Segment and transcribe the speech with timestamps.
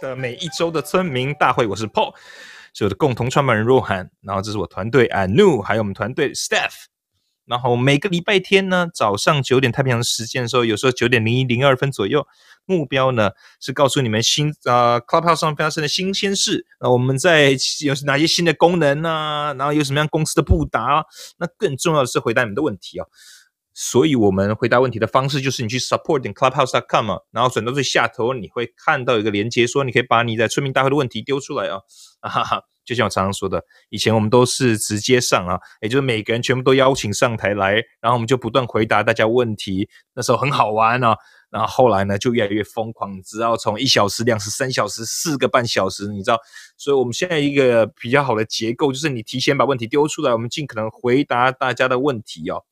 [0.00, 2.14] 的每一周的村民大会，我是 Paul，
[2.74, 6.72] 是我的共同创办人若涵，然后这是我团队 Anu，还有我们团队 Staff，
[7.44, 12.26] 然后每个礼拜天呢早上九点太平洋时间的时候，有时候九点零一零二分左右，
[12.64, 13.30] 目标呢
[13.60, 19.54] 是告诉你们新呃 Clubhouse 上发生的新鲜事，那我们在有哪些新的功能呢？
[19.58, 21.04] 然后有什么样公司的布达？
[21.38, 23.08] 那更重要的是回答你们的问题哦。
[23.78, 31.78] 所以我们回答问题的方式就是你去 support 点 clubhouse.com 啊，然后转到最下头，你会看到一个连接，说你可以把你在村民大会的问题丢出来啊，
[32.26, 41.14] 哈哈，就像我常常说的，以前我们都是直接上啊，也就是每个人全部都邀请上台来，然后我们就不断回答大家问题，那时候很好玩啊，
[41.50, 46.40] 然后后来呢就越来越疯狂，只要从一小时、两时、三小时、四个半小时，你知道，
[46.78, 52.64] 所以我们现在一个比较好的结构就是你提前把问题丢出来，我们尽可能回答大家的问题哦。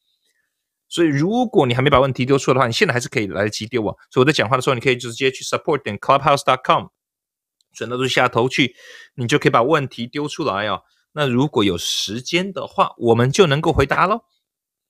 [0.95, 3.91] 所以，如果你还没把问题丢出来的话，你现在还是可以来得及丢啊。
[4.13, 6.85] 所以我在讲话的时候，你可以直接去 support 点 clubhouse.com，
[7.73, 8.77] 转到最下头去，
[9.17, 10.83] 你就可以把问题丢出来哦。
[11.15, 14.21] 那如果有时间的话，我们就能够回答喽。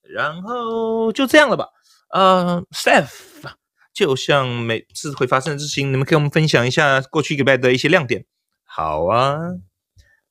[0.03, 1.69] 然后就这样了吧。
[2.11, 3.55] 呃，Steph，
[3.95, 8.27] 就像每次会发生的事情，你们跟我们分享一下过去一个礼拜的一些亮点。
[8.65, 9.39] 好啊。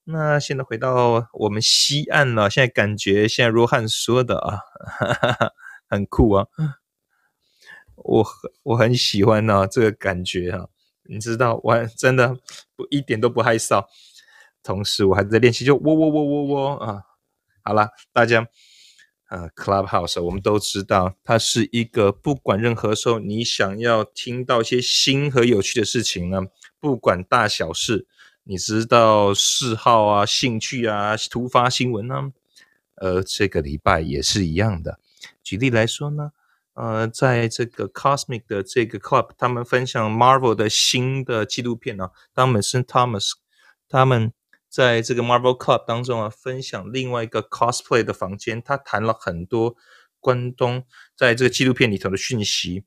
[0.04, 4.60] 那现在回到我们西岸了，现在感觉现在若汉说的啊。
[5.00, 5.52] 哈哈哈。
[5.94, 6.48] 很酷啊！
[7.96, 8.26] 我
[8.64, 10.68] 我很喜欢呢这个感觉啊，
[11.04, 12.36] 你知道，我真的
[12.76, 13.86] 不一点都不害臊。
[14.64, 17.04] 同时，我还在练习，就喔喔喔喔喔啊！
[17.64, 18.48] 好了，大家，
[19.30, 26.42] 呃，Clubhouse 我们都知道，它是一个不管任何时候你想要听到一些新和有趣的事情呢，
[26.80, 28.08] 不管大小事，
[28.44, 32.32] 你知道嗜好啊、兴趣啊、突发新闻呢，
[32.96, 35.00] 呃，这个礼拜也是一样的。
[35.44, 36.32] 举例来说呢，
[36.74, 42.10] 呃，在这个 Cosmic 的这个 Club，他们分享 Marvel 的新的纪录片呢。
[42.34, 43.32] 当本身 Thomas
[43.88, 44.34] 他们
[44.70, 49.76] 在这个 Marvel Club 当中啊，分享另外一个 Cosplay 的房间，他谈了很多
[50.20, 50.84] 关东
[51.16, 52.84] 在这个纪录片里头的讯息。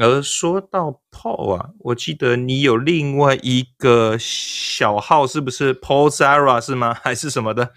[0.00, 6.94] 而说到泡啊，我记得你有另外一个小号，是不是 Paul Zara 是吗？
[7.04, 7.70] 还是什么的？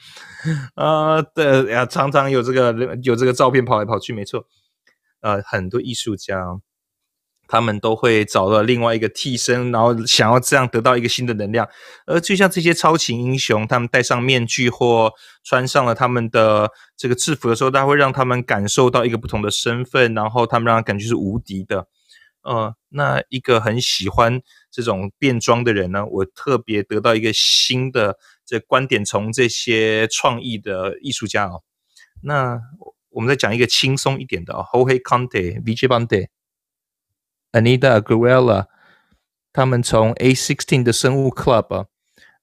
[0.76, 4.46] 啊，对呀，常常有这个有这个照片跑来跑去，没错。
[5.22, 6.40] 呃，很多艺术家
[7.48, 11.68] 他们都会找到另外一个替身，然后想要这样得到一个新的能量。
[12.06, 15.12] 而就像这些超级英雄，他们戴上面具或
[15.44, 21.88] 穿上了他们的这个制服的时候，他会让他们感受到一个不同的身份，然后他们让他感觉是无敌的。
[22.46, 24.40] 呃，那一个很喜欢
[24.70, 31.64] 这种变装的人呢，我特别得到一个新的这观点，从这些创意的艺术家哦。
[32.22, 32.62] 那
[33.10, 36.28] 我们再讲一个轻松一点的哦，Jorge Conte、Vijay Bande、
[37.52, 38.68] Anita Aguilera，
[39.52, 41.86] 他们从 A Sixteen 的生物 Club 啊，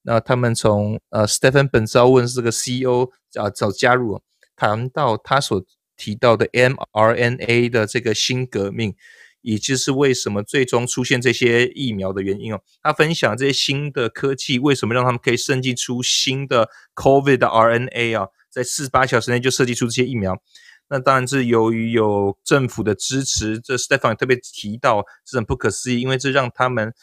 [0.03, 4.21] 那他们从呃 Stephen 本昭问这个 CEO 啊早加入，
[4.57, 5.65] 谈到他所
[5.97, 8.97] 提到的 mRNA 的这个新革命。
[9.43, 12.61] 以及是为什么最终出现这些疫苗的原因哦。
[12.83, 20.41] 他分享这些新的科技为什么让他们可以设计出新的 COVID 的 RNA 啊，在四十八小时内就设计出这些疫苗。
[20.89, 23.61] 那当然是由于有政府的支持。
[23.61, 26.95] 这 Stephan 特别提到是很不可思议，因为这让他们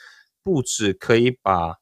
[0.44, 1.76] 不止可以把。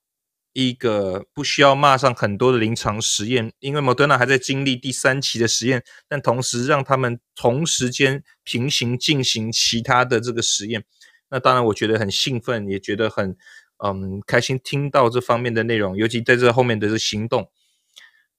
[0.59, 10.83] 一个不需要骂上很多的临床实验，因为莫德纳还在经历第三期的实验，但同时让他们同时间平行进行其他的这个实验。
[11.29, 13.37] 那当然，我觉得很兴奋，也觉得很
[13.85, 17.51] 嗯开心，听到这方面的内容，尤其在这后面的这行动。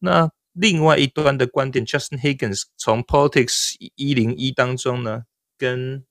[0.00, 5.22] 那另外一端的观点，Justin Higgins 从 Politics 一零一当中呢，
[5.56, 6.04] 跟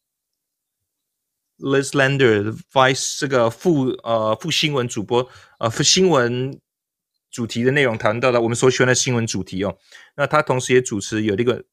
[1.60, 5.28] Liz Lander Vice 这个副呃副新闻主播
[5.60, 6.60] 呃副新闻
[7.32, 9.76] 主题的内容谈到了我们所喜欢的新闻主题哦。
[10.16, 11.64] 那他同时也主持有这个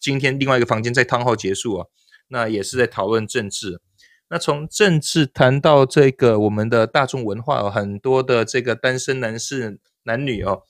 [0.00, 1.86] 今天另外一个房间在汤号结束啊，
[2.28, 3.80] 那也是在讨论政治。
[4.28, 10.62] 那从政治谈到这个我们的大众文化哦，很多的这个单身男士男女哦，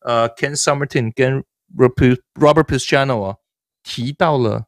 [0.00, 1.44] 呃，Ken Summerton 跟
[1.76, 3.36] Robert Robert Pisciano 啊
[3.82, 4.64] 提到了。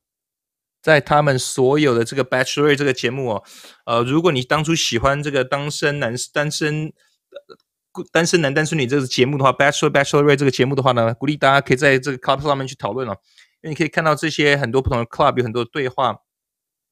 [0.85, 3.45] 在他们所有的这个《Bachelor》这个节目哦，
[3.87, 6.93] 呃，如果你当初喜欢这个单身男、单身、
[7.31, 13.17] 呃单身男、单身女这个节目的话，《Bachelor》《Bachelor》这个节目的话呢，鼓励大家可以在这个 Club 上面去讨论哦，
[13.63, 16.19] 因为你可以看到这些很多不同的 Club 有很多的对话，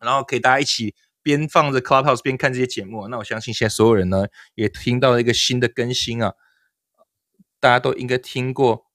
[0.01, 3.09] 然后可以大家一起边放着 Clubhouse 边看这些节目。
[3.09, 4.25] 那我相信现在所有人呢
[4.55, 6.33] 也听到了一个新的更新啊，
[7.61, 8.87] 大家都应该听过。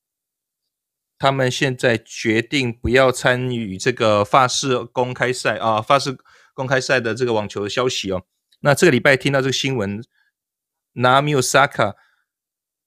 [1.20, 6.16] 他们现在决定不要参与这个法式公开赛啊，法式
[6.54, 8.24] 公开赛的这个网球的消息哦。
[8.60, 10.04] 那这个礼拜听到这个新闻
[10.94, 11.96] ，Naomi saka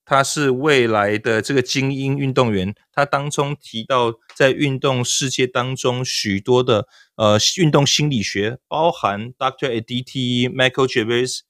[0.04, 6.86] 他是未来的这个精英运动员，他当中提到在运动世界当中许多的
[7.16, 9.72] 呃运动心理学，包含 Dr.
[9.72, 11.40] a d t、Michael Javis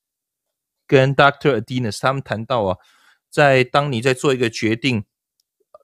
[0.87, 1.61] 跟 Dr.
[1.61, 2.77] Adinas，他们谈到啊，
[3.31, 5.05] 在当你在做一个决定。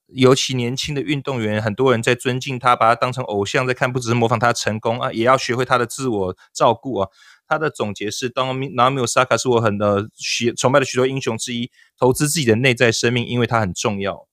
[0.09, 7.09] 尤其年轻的运动员，很多人在尊敬他，把他当成偶像在看，不只是模仿他成功啊，也要学会他的自我照顾啊。
[7.49, 14.29] 他的总结是：当 Naomi Osaka 是我很的许崇拜的许多英雄之一，投资自己的内在生命，因为他很重要。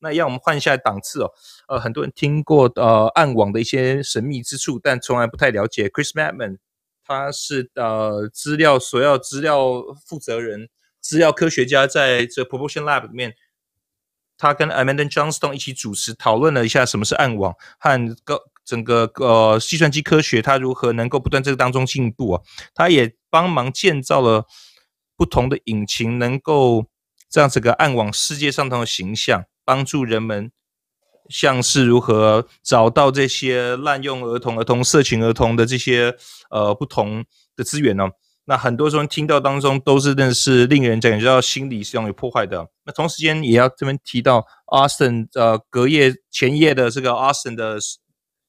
[0.00, 1.30] 那让我们换一下档次哦。
[1.68, 6.58] 呃，很多人听过呃暗网的一些神秘之处，但从来不太了解 Chris Madman，
[7.06, 10.68] 他是呃资料所要资料负责人、
[11.00, 13.34] 资料科学家，在这 Proportion Lab 里面。
[14.42, 22.42] 他跟 Amanda Johnston 一起主持讨论了一下什么是暗网和个整个呃计算机科学，它如何能够不断这个当中进步啊？
[22.74, 24.44] 他也帮忙建造了
[25.16, 26.86] 不同的引擎，能够
[27.32, 30.50] 让整个暗网世界上头的形象，帮助人们
[31.28, 36.16] 像是如何找到这些滥用儿童、儿童色情儿童的这些
[36.50, 37.24] 呃不同
[37.54, 38.08] 的资源呢？
[38.44, 42.68] 那很多时候听到当中都是认识令人感觉到心理上有破坏的。
[42.84, 47.78] 那同时间也要这边提到 Austin 呃隔夜前夜的这个 Austin 的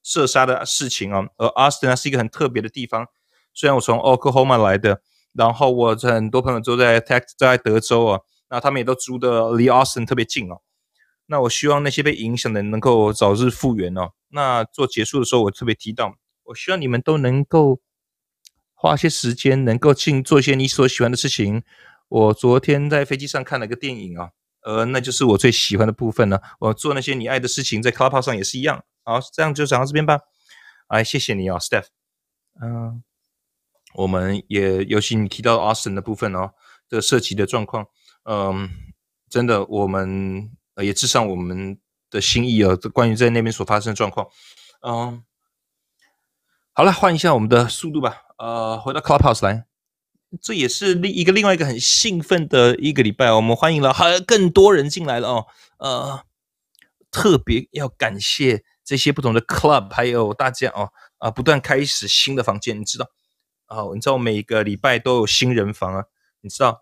[0.02, 1.28] 射杀的事情啊。
[1.38, 3.06] 而 Austin 呢是一个很特别的地方。
[3.54, 5.00] 虽然我从 Oklahoma 来的，
[5.34, 8.20] 然后我很多朋友都在 Tex 在德州啊，
[8.50, 10.62] 那他们也都住的离 Austin 特别近哦。
[11.28, 14.10] 那我希望那些被影响的人能够早日复原哦。
[14.30, 17.80] 那做结束的时候，我特别提到，我希望你们都能够。
[18.84, 21.64] 花些时间能够进做一些你所喜欢的事情。
[22.10, 24.32] 我昨天在飞机上看了个电影啊，
[24.64, 26.38] 呃，那就是我最喜欢的部分呢。
[26.60, 28.84] 我做那些你爱的事情，在 Clubhouse 上也是一样。
[29.06, 30.20] 好，这样就讲到这边吧。
[30.88, 31.86] 哎，谢谢你啊，Steph。
[32.62, 33.02] 嗯，
[33.94, 36.52] 我们也尤其你提到 Austin 的部分哦，
[36.90, 37.88] 这个涉及的状况，
[38.26, 38.70] 嗯，
[39.30, 40.52] 真的，我们
[40.82, 41.80] 也致上我们
[42.10, 44.28] 的心意啊，关于在那边所发生的状况。
[44.86, 45.24] 嗯，
[46.74, 48.23] 好了，换一下我们的速度吧。
[48.38, 49.66] 呃，回到 Clubhouse 来，
[50.42, 55.46] 这也是另一个另外一个很兴奋的一个礼拜，我们欢迎了很更多人进来了哦。
[55.78, 56.24] 呃，
[57.12, 60.90] 特别要感谢这些不同的 Club，还有大家哦
[61.20, 63.08] 啊，不断开始新的房间，你知道
[63.68, 63.84] 啊？
[63.94, 66.06] 你知道每个礼拜都有新人房啊？
[66.42, 66.82] 你知道？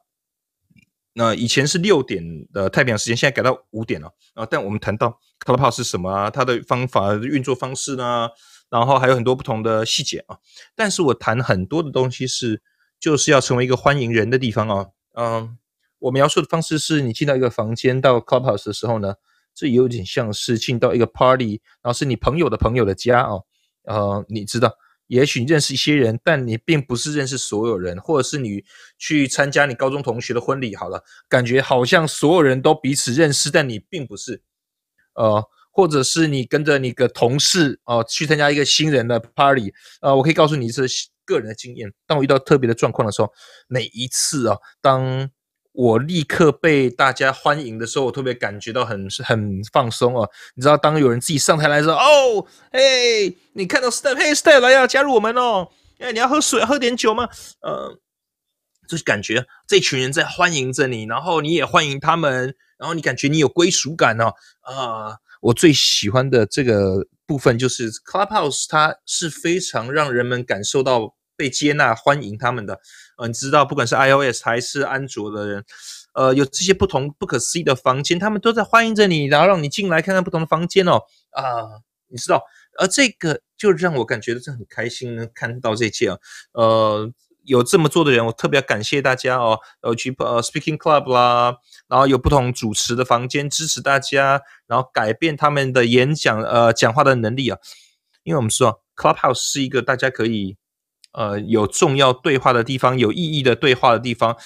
[1.14, 2.24] 那以前是六点
[2.54, 4.48] 的太平洋时间，现在改到五点了啊。
[4.50, 6.30] 但我们谈到 Clubhouse 是什么啊？
[6.30, 8.30] 它的方法运作方式呢？
[8.72, 10.38] 然后还有很多不同的细节啊，
[10.76, 12.62] 但是我谈很多的东西是，
[13.02, 14.88] 就是要成为一个欢迎人的地方啊。
[15.16, 15.58] 嗯，
[16.00, 19.16] 我描述的方式是你进到一个房间到 clubhouse 的时候呢，
[19.54, 23.44] 这有点像是进到一个 party，然后是你朋友的朋友的家哦。
[23.84, 24.74] 呃，你知道，
[25.08, 28.64] 也许你认识一些人，但你并不是认识所有人，或者是你
[28.98, 34.42] 去参加你高中同学的婚礼，好了，感觉好像所有人都彼此认识，但你并不是，
[35.16, 35.46] 呃。
[35.72, 40.86] 或者是你跟着你的同事哦去参加一个新人的 party，呃，我可以告诉你是
[41.26, 41.92] 个人的经验。
[42.06, 43.32] 当我遇到特别的状况的时候，
[43.68, 45.30] 每一次啊，当
[45.74, 50.30] 我立刻被大家欢迎的时候，我特别感觉到很很放松哦。
[50.56, 55.70] 你知道，当有人自己上台来的时候，哦，嘿，你看到 Step，嘿，Step 来呀，加入我们哦。
[56.00, 57.30] 哎，你要喝水，喝点酒吗？
[57.62, 57.98] 呃，
[58.90, 65.16] 就是感觉这群人在欢迎着你，然后你也欢迎他们，然后你感觉你有归属感哦，啊。
[65.42, 72.80] 我最喜欢的这个部分就是 Clubhouse，它是非常让人们感受到被接纳、欢迎他们的。
[73.18, 75.66] 嗯，你知道，不管是 iOS 还是安卓的人，
[76.14, 81.02] 呃，有这些不同不可思议的房间，他们都在欢迎着你，然后让你进来看看不同的房间哦。
[81.32, 81.44] 啊，
[82.08, 82.42] 你知道，
[82.80, 86.18] 而这个就让我感觉真的很开心，能看到这些啊，
[86.54, 87.12] 呃。
[87.44, 89.60] 有这么做的人，我特别感谢大家哦。
[89.82, 91.58] 呃，去呃 Speaking Club 啦，
[91.88, 97.58] 然后有不同主持的房间支持大家，然后改变他们的演讲呃讲话的能力啊。
[98.24, 100.58] 因为我们说 Clubhouse 是一个大家可以
[101.14, 104.38] 呃有重要对话的地方，有意义的对话的地方，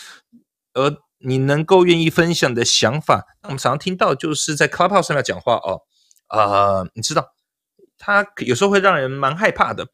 [0.73, 5.81] 而你能够愿意分享的想法，那我们常常听到就是在 Clubhouse 上面讲话哦。
[6.29, 7.34] 呃，你知道，
[7.97, 9.87] 他有时候会让人蛮害怕的。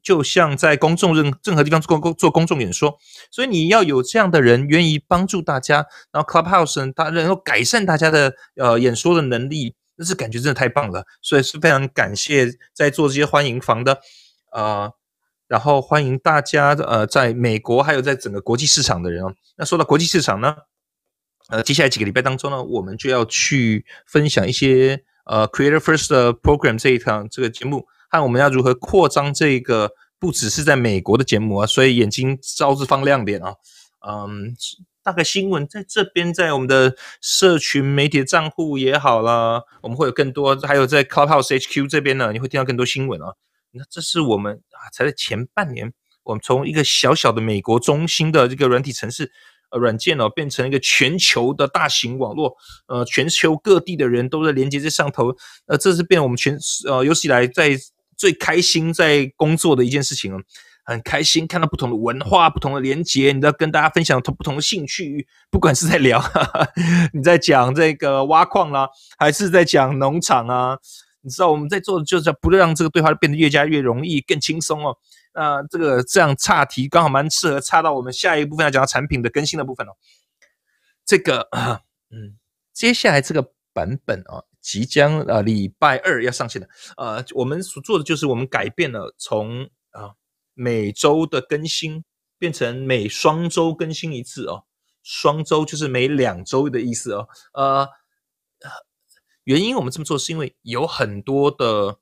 [0.00, 2.96] 就像在公众任任何地方做公做公众演说，
[3.30, 11.04] 所以你要有这样的人愿意帮助大家，然后 Clubhouse 他能够改善大家的呃演说的能力，那是感觉真的太棒了。
[11.20, 14.00] 所以是非常感谢在做这些欢迎房的
[14.52, 14.90] 呃，
[15.46, 19.34] 然后欢迎大家呃在美国还有在整个国际市场的人哦。
[19.56, 20.56] 那说到国际市场呢，
[21.48, 26.08] 呃，接下来几个礼拜当中呢，我们就要去分享一些呃 Creator First
[26.40, 27.86] Program 这一场这个节目。
[28.10, 33.54] 看我们要如何扩张这个不只是在美国的节目啊，所以眼睛招之放亮点啊。
[34.06, 34.56] 嗯，
[35.02, 43.34] 大概新闻在这边，在我们的社群媒体账户也好啦，我们会有更多，还有在 Clubhouse HQ 这边呢，你会听到更多新闻啊。
[43.72, 45.92] 那这是我们啊，才在前半年，
[46.22, 49.30] 我们从一个小小的美国中心的这个软体城市。
[49.70, 52.56] 呃，软件哦，变成一个全球的大型网络，
[52.86, 55.34] 呃，全球各地的人都在连接在上头，
[55.66, 57.76] 呃，这是变我们全呃有史以来在
[58.16, 60.40] 最开心在工作的一件事情了，
[60.84, 66.22] 很开心看到不同的文化、不同的连接，你都要跟大家分享同不同的兴趣，不管是在聊，
[67.12, 70.78] 你在讲这个挖矿啦，还是在讲农场啊，
[71.20, 74.96] 你知道我们在做的就是不让这个对话变得越加越容易、更轻松哦。
[75.38, 79.92] 那这个这样岔题刚好蛮适合岔到我们下一部分要讲到产品的更新的部分哦。
[81.04, 81.48] 这个
[82.10, 82.36] 嗯，
[82.72, 90.14] 接下来这个版本啊，即将呃礼拜二要上线的，呃，我们所做的就是我们改变了从啊
[90.54, 92.02] 每周的更新
[92.36, 94.64] 变成每双周更新一次哦，
[95.04, 97.28] 双周就是每两周的意思哦。
[97.52, 97.88] 呃，
[99.44, 102.00] 原因我们这么做是因为有很多的。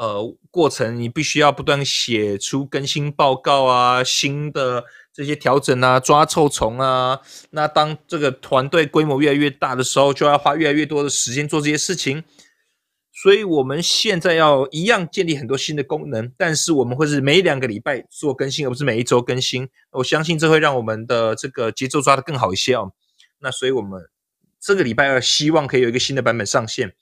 [0.00, 7.20] 呃，过程你必须要不断写出更新报告啊，新的这些调整啊，抓臭虫啊。
[7.50, 12.24] 那当这个团队规模越来越大的时候，就要花越来越多的时间做这些事情。
[13.12, 19.68] 所以我们现在要一样建立很多新的功能，但是我们会是每两个礼拜做更新，而不是每一周更新。
[19.90, 22.92] 我相信这会让我们的这个节奏抓得更好一些哦。
[23.40, 24.00] 那所以我们
[24.58, 26.94] 这个礼拜二希望可以有一个新的版本上线。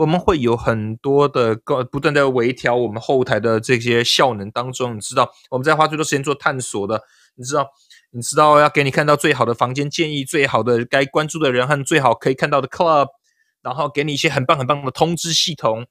[0.00, 1.54] 我们会有很多的
[1.92, 7.02] 不断的微调我们后台的这些效能当中，你知道我们在花最多时间做探索的，
[7.34, 7.68] 你知道，
[8.10, 13.08] 你知道要给你看到最好的房间建议，最好的该关注的人和最好可以看到的 club，
[13.60, 15.84] 然后给你一些很棒很棒的通知系统。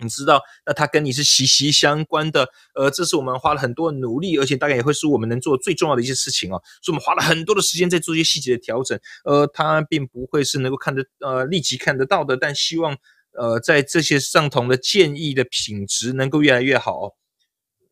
[0.00, 6.62] 你知道，那它跟你是息息相关的，呃，这是我们花了很多努力，而且大概也会是我们能做最重要的一些事情哦。
[6.80, 12.96] 所以我们花了很多的时间在做一些细节的调整，呃，它并不会是能够看得呃立即看得到的，但希望
[13.32, 17.16] 呃在这些上同的建议的品质能够越来越好。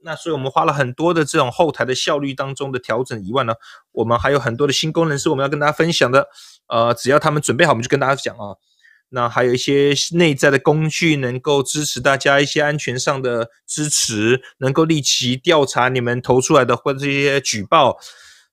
[0.02, 3.54] 那所以我们花了很多的这种后台的效率当中的调整以外呢，
[3.90, 6.28] 我们还有很多的新功能是我们要跟大家分享的，
[6.68, 8.54] 呃，只要他们准备好，我们就跟大家讲啊。
[9.08, 17.96] 那还有一些内在的工具，能够支持大家一些安全上的支持，能够立即调查你们投出来的或者这些举报。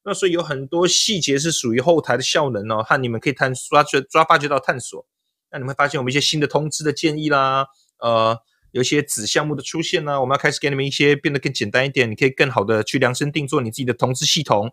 [0.05, 5.03] 那所以有很多细节是属于后台的效能哦，和你们可以探抓掘抓发掘到探索。
[5.51, 7.65] 那你会发现我们一些新的通知的建议啦，
[7.97, 8.37] 呃，
[8.71, 14.71] 有一些子项目的出现呢，我们要开始给你们一些变得更简单一点，你可以更好的去量身定做你自己的通知系统。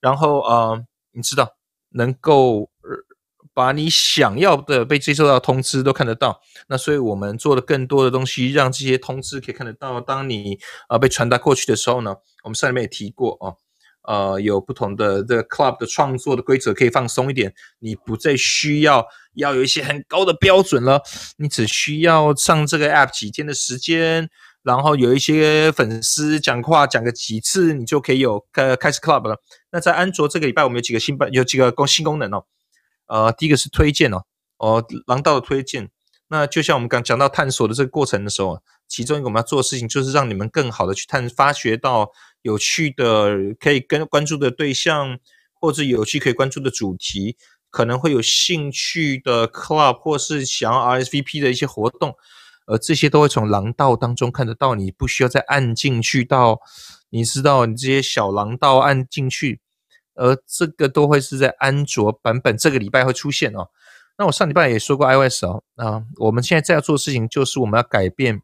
[0.00, 1.56] 然后呃，你知道
[1.92, 2.70] 能够。
[3.56, 9.98] 把你想要的被接收到通知都看得到，那所以我们做了更多的东西，让这些通知可以看得到。
[9.98, 10.58] 当你
[10.88, 13.56] 啊被传达过去的时候呢，我们上面也提过哦，
[14.02, 21.00] 呃，有不同的这个 club 的创作的规则可以放松一点，你不再需要要有一些很高的标准了，
[21.38, 24.28] 你只需要上这个 app 几天的时间，
[24.62, 29.40] 然后有一些粉丝讲话讲个几次，你就可以有开开始 club 了。
[29.70, 32.44] 那在安卓这个礼拜，我们有几个新版，有几个功新功能哦。
[33.06, 34.24] 呃，第一个是推荐哦，
[34.58, 35.90] 哦，廊道的推荐。
[36.28, 42.10] 那就像我们刚讲到探索的这个过程的时候，其中一个我们要做的事情，就是让你们更好的去探发掘到
[42.42, 45.18] 有趣的可以跟关注的对象，
[45.54, 47.36] 或者有趣可以关注的主题，
[47.70, 52.16] 可能会有兴趣的 club 或是想要 RSVP 的一些活动，
[52.66, 56.58] 呃，这些都会从廊道当中看得到，你不需要再按进去到，
[57.10, 59.60] 你知道你这些小廊道按进去。
[60.16, 63.68] 而这个都会是在安卓版本这个礼拜会出现哦。
[64.18, 68.40] 那我上礼拜也说过 iOS 哦，啊，我们现在在要做的事情就是我们要改变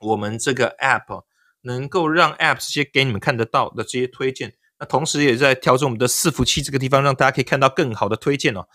[0.00, 1.24] 我们这个 App
[1.60, 8.66] 能够让 App 这些给你们看得到的这些推荐，那同时也在调整我们的伺服器这个地方，让大家可以看到更好的推荐哦。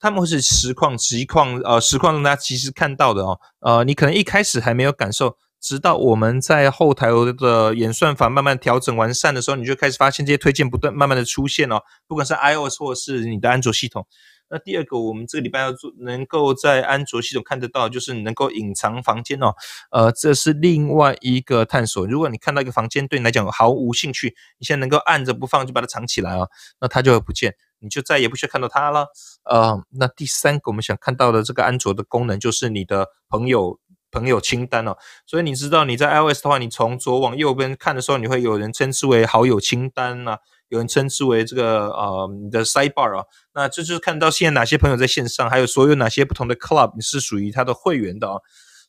[0.00, 3.40] 他们会是实况、实况，呃，实况让大家其实看到的哦。
[3.60, 5.36] 呃，你可能一开始还没有感受。
[5.60, 11.82] 直到我们在后台的演算法慢慢调整完善的时候，你就开始发现这些推荐不断慢慢的出现哦。
[12.06, 14.06] 不管是 iOS 或是你的安卓系统。
[14.50, 19.52] 那第二个，我们这个礼拜要做，能够在安卓系统看得到，就是能够隐藏房间哦。
[19.90, 22.06] 呃，这是另外一个探索。
[22.06, 26.48] 如果你看到一个房间对你来讲毫无兴趣，你现在能够按着不放就把它藏起来啊，
[26.80, 29.08] 那它就会不见，你就再也不需要看到它了。
[29.44, 33.78] 呃，那第三个我们想看到的这个安卓的功能，就是你的朋友。
[34.10, 34.96] 朋友清单哦，
[35.26, 40.38] 所以你知道你在 iOS 的话，你从左往右边看的时候，你会有人称之为好友清单呐，
[40.68, 43.24] 有人称之为这个呃你的 sidebar 啊，
[43.54, 48.36] 那这就是看到现在哪些朋友在线上，还有所有哪些不同的 club 你是属于他的会员的啊。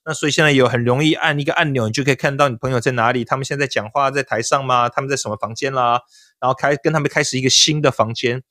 [0.06, 4.88] 那所以现在有很容易按一个按钮，你就可以看到你朋友在哪里，他们现在讲话在台上吗？
[4.88, 6.02] 他们在什么房间啦？
[6.40, 8.42] 然后开跟他们开始一个新的房间。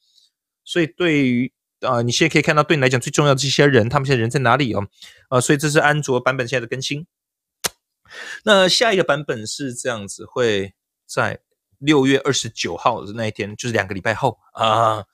[0.63, 4.87] 所以对于啊，你现在可以看到对你来讲最重要的这些人，他们现在人在哪里哦？
[5.31, 7.07] 呃，所以这是安卓版本现在的更新。
[8.45, 10.75] 那下一个版本是这样子，会
[11.07, 11.41] 在
[11.79, 15.05] 六月二十九号的那一天，就是两个礼拜后啊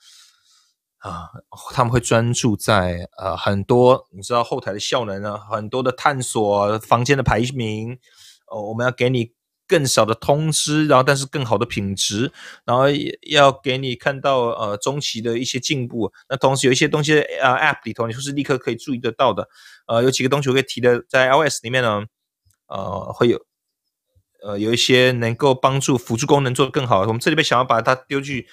[0.98, 1.30] 啊，
[1.72, 7.98] 他们会专注在呃很多你知道后台的效能啊，很多的探索房间的排名
[8.46, 9.32] 哦，我们要给你。
[9.66, 12.32] 更少的通知，然后但是更好的品质，
[12.64, 12.84] 然后
[13.30, 16.12] 要给你看到呃中期的一些进步。
[16.28, 19.48] 那同时有一些东西啊 App 里头，你就是立刻可以注意得到的。
[19.86, 22.04] 呃，有几个东西我可以提的，在 iOS 里面呢，
[22.68, 23.40] 呃会有
[24.42, 27.00] 呃有一些能够帮助辅助功能做得更好。
[27.02, 28.46] 我们这里边想要把它丢去。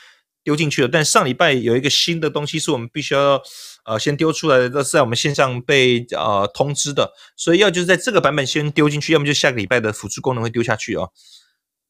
[0.43, 3.41] 丢进去了，但上礼拜有一个新的东西是我们必须要
[3.85, 11.11] 呃先丢出来的，这是在我们线上被呃通知的，所以要就是在这个版本先丢进去，要么就下个礼拜的辅助功能会丢下去哦。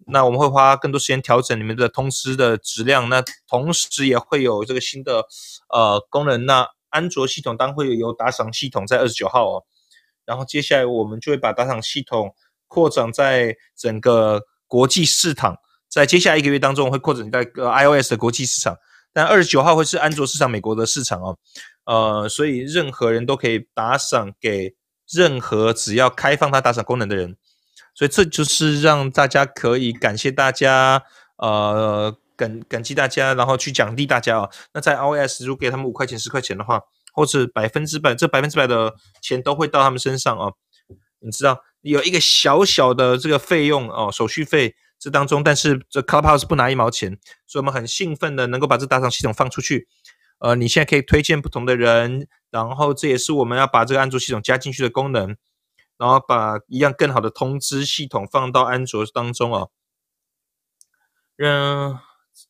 [0.07, 5.25] 那我们会花更多时间调整你们的通知的质量，那同时也会有这个新的
[5.69, 6.45] 呃功能。
[6.45, 9.63] 那安卓系统当会有打赏系统在二十九号哦，
[10.25, 12.35] 然后接下来我们就会把打赏系统
[12.67, 15.57] 扩展在整个国际市场。
[15.91, 18.77] 在接下来一个月当中，会扩展在 iOS 的国际市场，
[19.11, 21.37] 但二十九号会是安卓市场美国的市场哦，
[21.83, 24.73] 呃，所以任何人都可以打赏给
[25.11, 27.35] 任何只要开放它打赏功能的人，
[27.93, 31.03] 所以这就是让大家可以感谢大家，
[31.35, 34.49] 呃，感感激大家，然后去奖励大家哦。
[34.73, 36.79] 那在 iOS 如果给他们五块钱、十块钱的话，
[37.11, 40.53] 或者百分之百，这百分之百的钱都会到他们身上哦。
[41.19, 44.73] 你知道有一个小小的这个费用哦，手续费。
[45.01, 47.17] 这当中，但是这 Clubhouse 不拿一毛钱，
[47.47, 49.87] 所以我们很兴奋的能够把这打赏系统放出去。
[50.37, 55.35] 呃，你现在可以推荐不同的人，然后这也是我们要把这个安卓系统加进去的功能，
[55.97, 59.71] 然后把一样更好的通知系统放到安卓当中哦。
[61.37, 61.97] 嗯，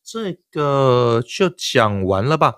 [0.04, 2.56] 这个就讲完了吧？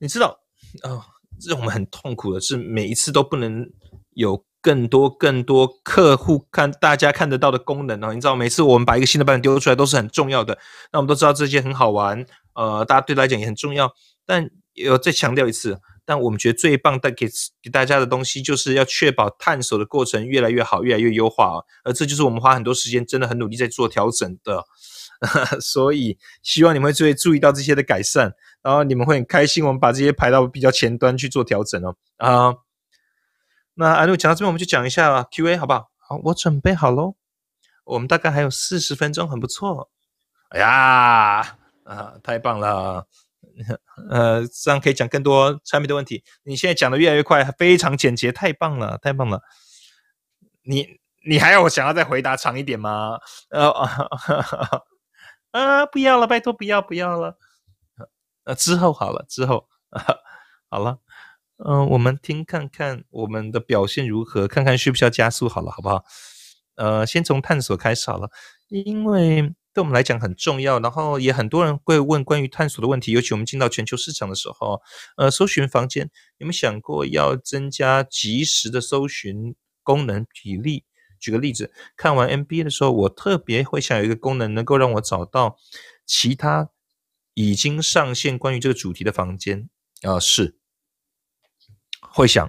[0.00, 0.40] 你知道
[0.82, 1.06] 啊，
[1.48, 3.70] 让我们很痛苦的是每一次都不能
[4.10, 4.44] 有。
[4.64, 10.56] 更多更多客户看大家看得到的功能哦，你知道每次我们把一个新的版本丢出来都是很重要的。
[10.90, 12.24] 那我们都知道这些很好玩，
[12.54, 13.92] 呃，大家对来讲也很重要。
[14.24, 17.28] 但有再强调一次，但我们觉得最棒带给
[17.62, 21.64] 给大家的东西，就是要确保探索的过程越来越好，越来越优化哦。
[21.84, 24.64] 而这就是我们花很多时间，真的很努力在做调整的。
[25.60, 31.94] 所以希望你们会注意到这些的改善，然后你们会很开心，我们把这些排到比较前端去做调整哦。
[32.16, 32.63] 啊。
[33.74, 35.90] 那阿六讲到这边，我们就讲一下 Q&A 好不好？
[35.98, 37.16] 好，我准备好喽。
[37.84, 39.90] 我们大概还有四十分钟，很不错。
[40.50, 43.06] 哎呀，啊，太棒了！
[44.10, 46.24] 呃，这样可以讲更多产品的问题。
[46.44, 49.42] 你现在讲的越来越快，非常简洁，太棒了，太棒了。
[50.62, 53.18] 你你还要我想要再回答长一点吗？
[53.50, 53.68] 呃
[55.52, 57.36] 啊，不要了，拜托不要不要了。
[58.44, 60.02] 呃，之后好了，之后啊
[60.70, 60.98] 好了。
[61.58, 66.04] 嗯，我们听看看我们的表现如何，看看需不需要加速，好了，好不好？
[66.76, 68.28] 呃，先从探索开始好了，
[68.68, 74.80] 因为对我们来讲很重要，然后也很多人会问关于探索的问题，尤其我们进到全球市场的时候，
[75.16, 80.26] 呃，搜寻房间，有没有想过要增加即时的搜寻功能？
[80.34, 80.84] 举例，
[81.20, 85.56] 举个例子，看完 NBA 的时候，我特别会想有一个功能，能够让我找到
[86.04, 86.70] 其他
[87.34, 89.68] 已经上线关于这个主题的房间
[90.02, 90.56] 啊，是。
[92.14, 92.48] 会想，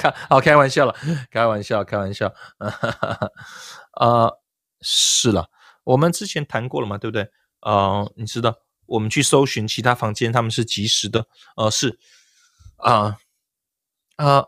[0.00, 0.94] 开 好开玩笑了，
[1.30, 2.32] 开玩笑，开玩笑，
[3.92, 4.30] 啊，
[4.80, 5.50] 是了，
[5.84, 7.28] 我们之前谈过了嘛，对不对？
[7.60, 11.98] 啊，你知道，我们去搜寻其他房间，他们是及时的，呃，是，
[12.76, 13.18] 啊，
[14.16, 14.44] 啊，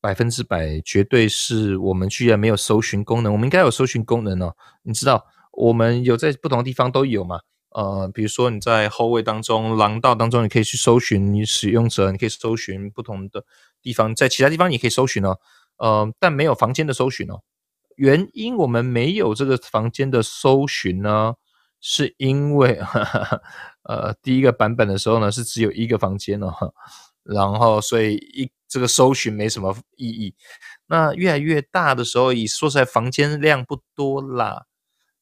[0.00, 7.40] 百分之百绝对是我们居然没有搜寻功能，我们应该有搜寻功能哦，你知道，我们有在不同地方都有嘛。
[7.74, 13.44] 呃，比如说你在后卫当中、廊道当中，你可以去搜寻你使用者，你可以搜寻不同的
[13.82, 15.38] 地方，在其他地方你可以搜寻哦，
[15.78, 17.40] 呃，但没有房间的搜寻哦。
[17.96, 21.34] 原因我们没有这个房间的搜寻呢，
[21.80, 22.80] 是因为
[23.84, 26.52] 呃第一个版本的时候呢是只有一个房间哦，
[27.22, 30.34] 然后所以一这个搜寻没什么意义。
[30.86, 34.64] 那越来越大的时候，以说实在房间量不多啦。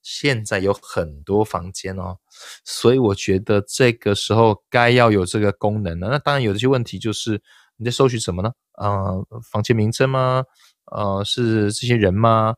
[0.02, 2.18] 现在有很多房间哦，
[2.64, 6.08] 所以我觉得这个时候该要有这个功能了。
[6.08, 7.42] 那当然有一些问题，就是
[7.76, 8.52] 你在搜寻什么呢？
[8.78, 10.44] 呃，房间名称吗？
[10.92, 12.54] 呃，是这些人吗？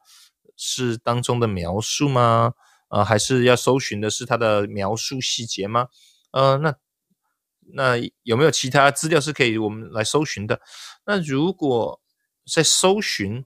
[0.57, 2.53] 是当中的描述吗？
[2.89, 5.89] 呃，还是要搜寻的是它的描述细节吗？
[6.31, 6.75] 呃，那
[7.75, 10.61] 那有没有其他资料是可以我们来搜寻的？
[11.07, 12.01] 那如果
[12.53, 13.45] 在搜寻，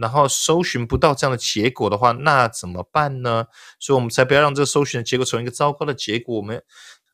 [0.00, 3.46] 然后搜寻不到这样的结果的话，那怎么办呢？
[3.78, 6.36] 所以我们才不要让这个搜寻的结果成为一个糟糕的结果。
[6.36, 6.62] 我们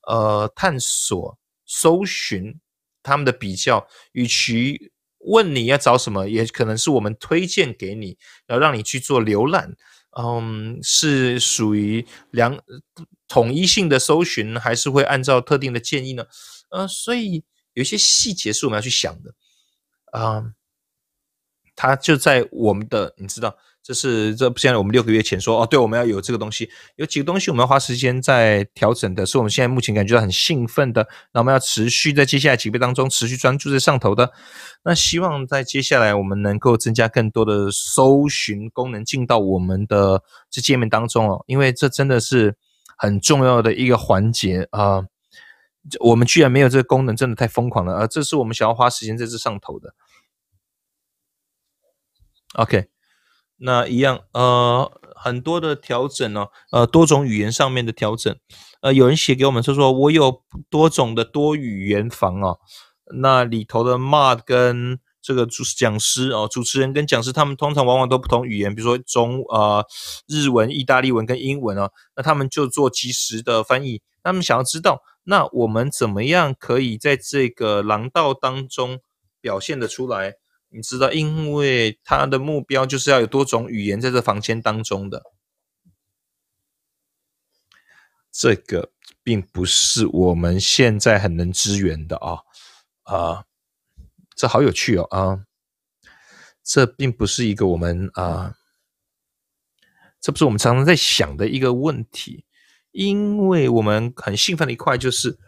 [0.07, 2.61] 呃探索、搜寻
[3.03, 9.75] 他们的比较，与其问你要找什么，也可能是我们推荐给你，然后让你去做浏览。
[10.17, 12.61] 嗯，是属于两
[13.27, 16.25] 统一性的搜寻，还是会按照特定的建议呢？
[16.71, 17.43] 呃，所以
[17.73, 19.35] 有一些细节是我们要去想的。
[20.13, 20.53] 啊，
[21.77, 23.57] 它就在我们的，你知道。
[23.87, 31.07] 这是这现在我们六个月前说哦，对，我们要有这个东西，有几个东西我们要花时间在调整的，是我们现在目前感觉到很兴奋的。
[31.35, 34.33] 那我们要持续在接下来几个月当中持续专注在上头的。
[34.85, 42.57] 那希望在接下来我们能够增加更多的搜寻功能进到我们的这界面当中哦，因为这真的是
[42.97, 45.05] 很重要的一个环节啊。
[46.01, 48.07] 我们居然没有这个功能，真的太疯狂了啊！
[48.07, 49.93] 这是我们想要花时间在这上头的。
[52.55, 52.87] OK。
[53.59, 58.37] 那一样，呃，很多的调整哦，呃，多种语言上面的调整，
[58.81, 62.59] 呃，有人写给我们说说，我有多种的多语言房哦，
[63.17, 69.87] 那里头的 mod 跟这个主讲师哦，主持人跟讲师，他们通常往往都不同语言，比如说中呃
[70.27, 78.99] 日文、意大利文跟英文哦，那他们就做即时的翻译，他们想要知道，那我们怎么样可以在这个廊道当中
[79.41, 80.35] 表现的出来？
[80.77, 85.23] 你知道，因为他的目标就是要有多种语言在这房间当中的，
[88.33, 88.91] 这个
[89.23, 92.41] 并不是我们现在很能支援的啊
[93.05, 93.45] 啊，
[94.35, 95.47] 这好有趣哦啊，
[96.65, 98.57] 这并不是一个我们啊，
[100.21, 102.45] 这不是我们常常在想的一个问题，
[102.91, 105.39] 因为我们很兴奋的一块就是，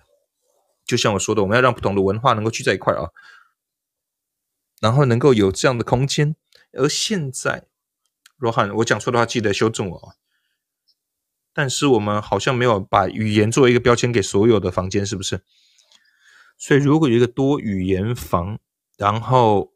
[0.85, 3.11] 就像我说的，我们要让不同的文化能够聚在一块啊。
[4.81, 6.37] 然后能够有这样的空间，
[6.73, 7.65] 而现在，
[8.37, 10.15] 罗汉，我讲错的话记得修正我。
[11.53, 15.43] 但是我们好像没有把语言作为一个标签给所有的房间，是不是？
[16.59, 18.59] 所以如果有一个多语言房，
[18.99, 19.73] 然后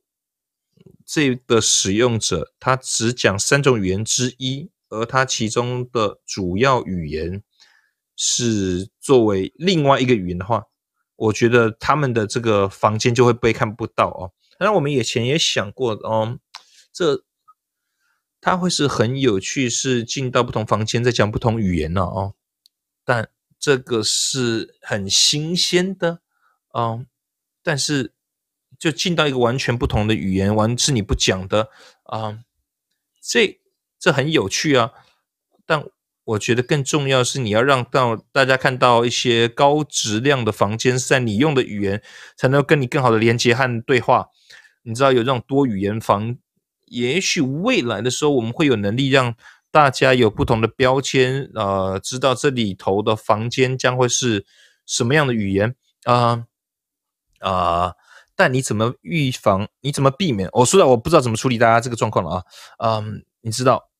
[1.06, 7.42] 这个使用者他只讲三种语言之一，而他其中的主要语言
[8.14, 10.66] 是作为另外一个语言的话，
[11.16, 14.32] 我觉得他们的这个房间就会被看不到哦。
[14.60, 16.38] 当然我们以前也想过，哦，
[16.92, 17.24] 这
[18.42, 22.34] 它会是很有趣，是进到不同房间在讲不同语言呢，哦，
[23.02, 26.20] 但这个是很新鲜的，
[26.72, 27.06] 哦，
[27.62, 28.12] 但是
[28.78, 31.70] 就进到一个完全不同的语言，完是你不讲的，
[32.02, 32.40] 啊，
[33.22, 33.62] 这
[33.98, 34.92] 这很有趣啊，
[35.64, 35.86] 但
[36.24, 42.02] 我觉得更重要是你要让到大家看到一些高质量的房间，在你用的语言
[42.36, 44.28] 才能跟你更好的连接和对话。
[44.82, 46.36] 你知道有这种多语言房，
[46.86, 49.34] 也许未来的时候我们会有能力让
[49.70, 54.44] 大家有不同的标签，呃，知道这里头的房间将会是
[54.86, 56.44] 什么样的语言啊
[57.38, 57.94] 啊！
[58.34, 59.68] 但你怎么预防？
[59.82, 60.48] 你怎么避免？
[60.52, 62.44] 我说的我不知道怎么处理大家这个状况了
[62.78, 62.98] 啊！
[62.98, 63.90] 嗯，你知道，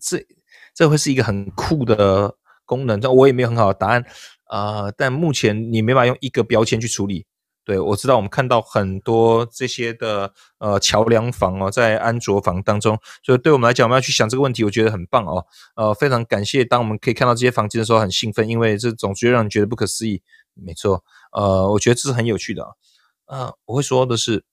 [0.00, 0.24] 这
[0.72, 4.04] 这会是一个很酷的功能，但我也没有很好的答案
[4.44, 4.90] 啊。
[4.96, 7.26] 但目前你没法用一个标签去处理。
[7.64, 15.46] 对，我知道我们看到很多这些的呃桥梁房哦，在安卓房当中，所以对我们来讲，我们要去想这个问题，我觉得很棒哦。
[15.76, 20.22] 呃，非常感谢，当我们可以看到这些房间的时候，很兴奋，因为这总觉得让你觉得不可思议。
[20.54, 22.70] 没错，呃，我觉得这是很有趣的啊。
[23.26, 24.44] 呃，我会说的是，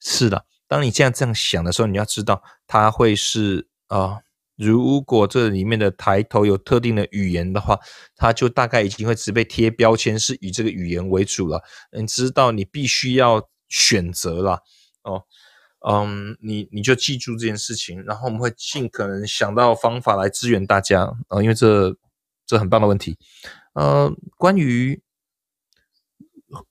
[0.00, 4.18] 是的，当你这样这样想的时候，你要知道它会是啊。
[4.58, 7.78] 如果这里面的抬头有特定的语言的话，
[8.16, 11.62] 它就大概已经会只被贴标签，是以这个语言为主了。
[11.92, 14.60] 你知道，你必须要选择了
[15.04, 15.22] 哦，
[15.88, 21.96] 嗯，你你就记住这件事情，然后我们会尽可能想到方法来支援大家啊，因为这
[22.44, 23.16] 这很棒的问题。
[23.74, 25.00] 呃，关于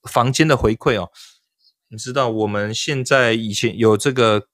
[0.03, 1.09] 房间的回馈哦。
[1.89, 4.47] 你知道我们现在以前有这个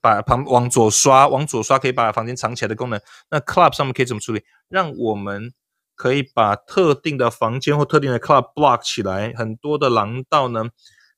[0.00, 2.98] 把旁往左刷，往左刷可以把房间藏起来的功能。
[3.30, 4.42] 那 Club 上面可以怎么处理？
[4.68, 5.52] 让我们
[5.94, 9.34] 可以把特定的房间或特定的 Club block 起来。
[9.34, 10.70] 很多的廊道呢，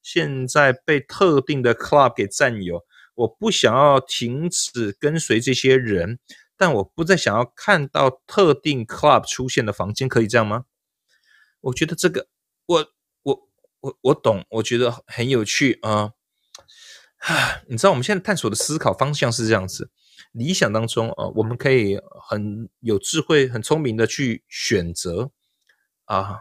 [0.03, 2.85] 现在被特定的 Club 给占有。
[3.15, 6.19] 我不想要停止跟随这些人，
[6.57, 10.65] 但我不再想要看到特定 Club 出现的房间，可以这样吗？
[11.61, 12.27] 我觉得这个
[12.67, 12.87] 我。
[13.83, 16.13] 我我懂，我觉得很有趣啊！
[17.69, 19.91] 你知道我们现在探索的思考方向是这样子：
[20.33, 25.31] 理想当中啊，我们可以很有智慧、很聪明的去选择
[26.05, 26.41] 啊。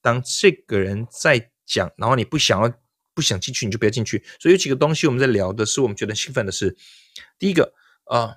[0.00, 2.72] 当这个人在讲，然后你不想要
[3.12, 4.24] 不想进去你就不要进去。
[4.40, 6.76] 所以有几个东西我们在聊的是我们觉得兴奋的是，
[7.38, 8.36] 第一个啊，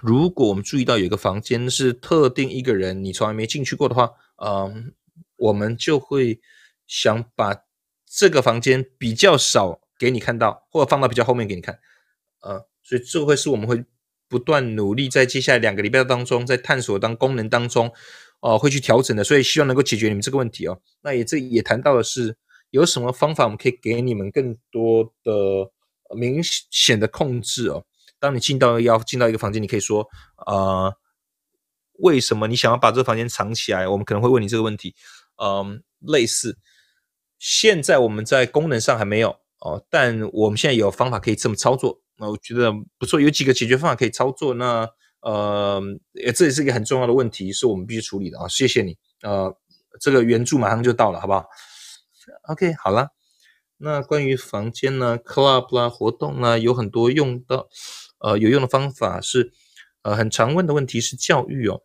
[0.00, 4.94] 如果我们注意到有一个房间是特定一个人你从来没进去过的话，嗯，
[5.36, 6.40] 我们就会
[6.86, 7.64] 想把
[8.06, 11.78] 这个房间比较少给你看到，或者放到比较后面给你看，
[12.40, 13.84] 呃，所以这会是我们会
[14.28, 17.92] 不断努力在接下来两个礼拜当中，在探索当功能当中。
[18.44, 20.76] 哦，会去调整的，所以希望能够解决你们这个问题哦。
[21.02, 22.36] 那也这也谈到的是
[22.70, 25.70] 有什么方法，我们可以给你们更多的
[26.16, 27.84] 明显的控制哦。
[28.18, 30.08] 当你进到要进到一个房间，你可以说，
[30.44, 30.92] 呃，
[32.00, 33.86] 为什么你想要把这个房间藏起来？
[33.86, 34.92] 我们可能会问你这个问题。
[35.40, 36.58] 嗯，类似，
[37.42, 42.00] 现在我们在功能上还没有哦，但我们现在有方法可以这么操作。
[42.18, 44.54] 那我觉得不错，有几个解决方法可以操作。
[44.54, 44.88] 那。
[45.22, 45.80] 呃，
[46.34, 48.48] 这也是一个很重要的问题，是我们必须处理的啊！
[48.48, 49.56] 谢谢你，呃，
[50.00, 51.46] 这个援助马上就到了，好不好
[52.48, 53.10] ？OK，好了。
[53.76, 57.68] 那关于房间呢，club 啦，活动呢，有很多用到
[58.18, 59.52] 呃有用的方法，是
[60.02, 61.82] 呃很常问的问题是教育哦。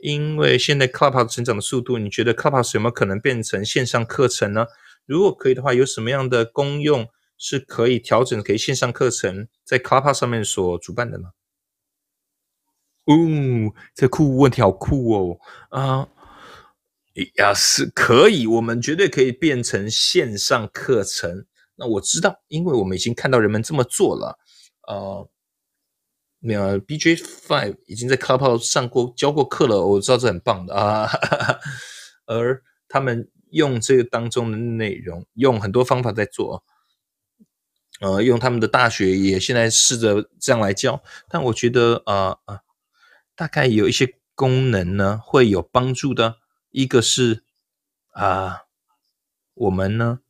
[0.00, 4.64] 因为现在 club 成长的速度，你觉得 club 有没有可能变成线上课程呢？
[5.10, 11.30] 如果可以的话，有什么样的功用是可以调整给线上课程在 clubhouse 上面所主办的呢？
[13.06, 15.40] 哦，这酷问题好酷哦！
[15.70, 16.08] 啊，
[17.38, 21.44] 呀是可以，我们绝对可以变成线上课程。
[21.74, 24.38] 那我知道，因为我们已经看到人们这么做了。
[24.86, 25.28] 呃，
[26.38, 31.10] 那 BJ Five 已经在 Clubhouse 上过教过课了，我知道这很棒的啊。
[32.26, 36.64] 而他们用这个当中的内容，用很多方法在做。
[38.00, 42.60] 呃，用他们的大学也现在试着这样来教，但我觉得啊啊。
[43.36, 46.36] 大概有一些功能呢会有帮助的，
[46.70, 47.42] 一个是
[48.12, 48.64] 啊，
[49.54, 50.20] 我们呢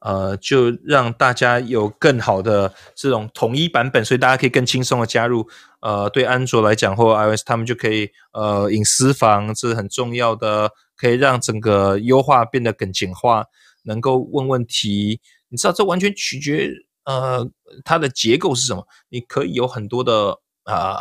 [0.00, 5.48] 呃就让大家有更好的这种统一版本，所以大家可以更轻松的加入。
[5.80, 13.46] 呃，对安卓来讲或 iOS，他们就可以呃隐私房这是很重要的，可以让整个优化变得更简化，
[13.84, 15.20] 能够问问题。
[15.48, 16.70] 你知道这完全取决
[17.04, 17.48] 呃
[17.84, 20.98] 它的结构是什么，你可以有很多的啊。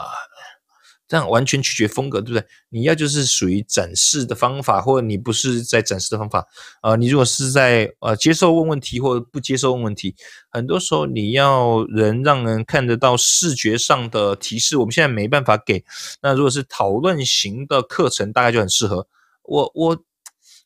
[1.09, 2.47] 这样完全取决风格，对不对？
[2.69, 6.45] 你要就是属于展示的方法，或者你不是在展示的方法，
[6.83, 10.15] 呃，你如果是在呃接受问问题，或者不接受问问题，
[10.51, 15.83] 很多时候你要人让人看得到视觉上的提示，我们现在没办法给。
[16.21, 19.07] 那如果是讨论型的课程，大概就很适合。
[19.49, 20.03] 我我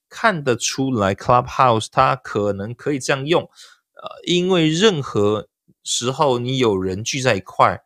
[0.09, 5.47] 看得出来，Clubhouse 它可能可以这样用，呃，因为任何
[5.83, 7.81] 时候你有人聚在一块。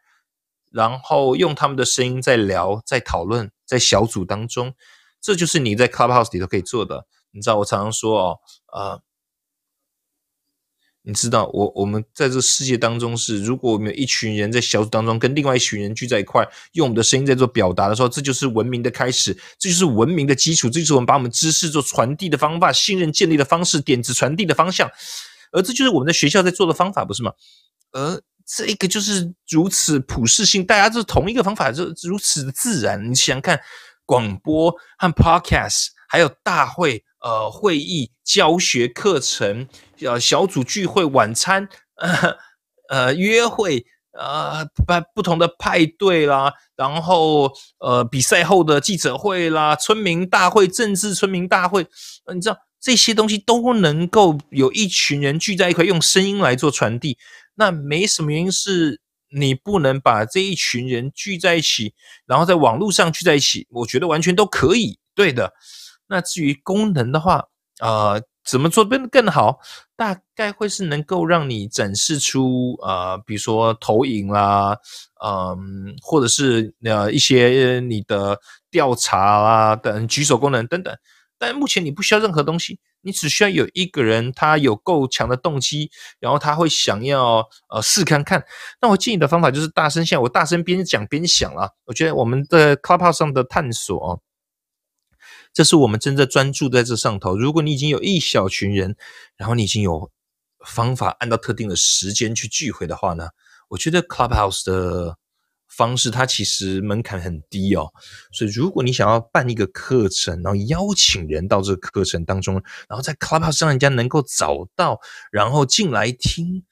[0.70, 4.76] 然后用他们的声音在聊，在讨论，在小组当中，
[5.22, 7.08] 这就是你在 Clubhouse 里头可以做的。
[7.32, 8.40] 你知道我常常说哦，
[8.74, 9.02] 呃，
[11.08, 24.92] 你知道我我们在这世界当中是，如果我们有一群人在小组当中跟另外一群人聚在一块，用我们的声音在做表达的时候，这就是文明的开始，这就是文明的基础，这就是我们把我们知识做传递的方法，信任建立的方式，点子传递的方向，
[25.54, 27.32] 而这就是我们在学校在做的方法，不是吗？
[27.94, 33.10] 而这个就是如此普适性，大家都是同一个方法，就如此的自然。
[33.10, 33.58] 你想看，
[34.06, 39.68] 广播和 podcast，还有大会、呃会议、教学课程、
[40.02, 41.68] 呃小组聚会、晚餐、
[42.90, 44.84] 呃约会、呃不
[45.16, 51.86] 不同的派对啦，然后呃比赛后的记者会啦、村民大会、政治村民大会，
[52.34, 57.18] 你知道这些东西都能够有一群人聚在一块，用声音来做传递。
[57.56, 59.02] 那没什么原因是
[59.36, 61.94] 你不能把这一群人聚在一起，
[62.26, 65.54] 然后在网络上聚在一起，我觉得完全都可以，对的。
[66.08, 67.46] 那至于功能的话，
[67.82, 69.60] 呃，怎么做变得更好？
[69.96, 74.78] 大概会是能够让你展示出，呃，比如说投影啦，
[75.26, 78.40] 嗯，或者是呃一些你的
[78.72, 80.96] 调查啊等举手功能等等。
[81.40, 82.80] 但目前你不需要任何东西。
[83.02, 88.44] 你只需要有一个人，他有够强的动机，然后他会想要呃试看看。
[88.82, 91.70] 那我建议的方法就是大声像我大声边讲边想啊。
[91.86, 94.20] 我觉得我们的 Clubhouse 上的探索，
[95.58, 97.36] 这是我们真正专注在这上头。
[97.36, 98.96] 如果你已经有一小群人，
[99.38, 100.12] 然后你已经有
[100.64, 103.30] 方法按照特定的时间去聚会的话呢，
[103.70, 105.18] 我觉得 Clubhouse 的。
[105.68, 107.92] 方式它其实门槛很低哦，
[108.32, 112.56] 所以如果你想要办一个课程，然后邀请人到这个课程当中，
[112.88, 116.64] 然后在 Clubhouse 上人家能够找到，然后进来听，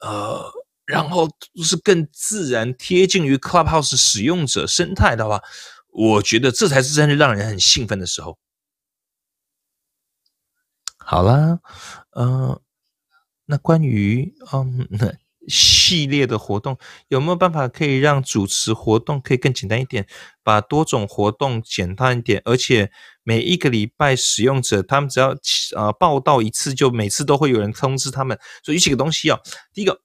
[0.00, 0.44] 呃，
[0.84, 1.30] 然后
[1.64, 5.40] 是更自然贴近于 Clubhouse 使用者生态的话，
[5.92, 8.38] 我觉得这才是真的让人很兴奋的时候。
[10.96, 11.60] 好啦，
[12.16, 12.60] 嗯。
[13.44, 14.88] 那关于嗯
[15.48, 16.78] 系列的活动，
[17.08, 20.06] 有没有办法可以让主持活动可以更简单一点，
[20.44, 22.90] 把多种活动简单一点，而且
[23.24, 25.36] 每一个礼拜使用者他们只要
[25.76, 28.38] 呃报道一次，就每次都会有人通知他们。
[28.62, 29.38] 所以有几个东西啊，
[29.74, 30.00] 第一个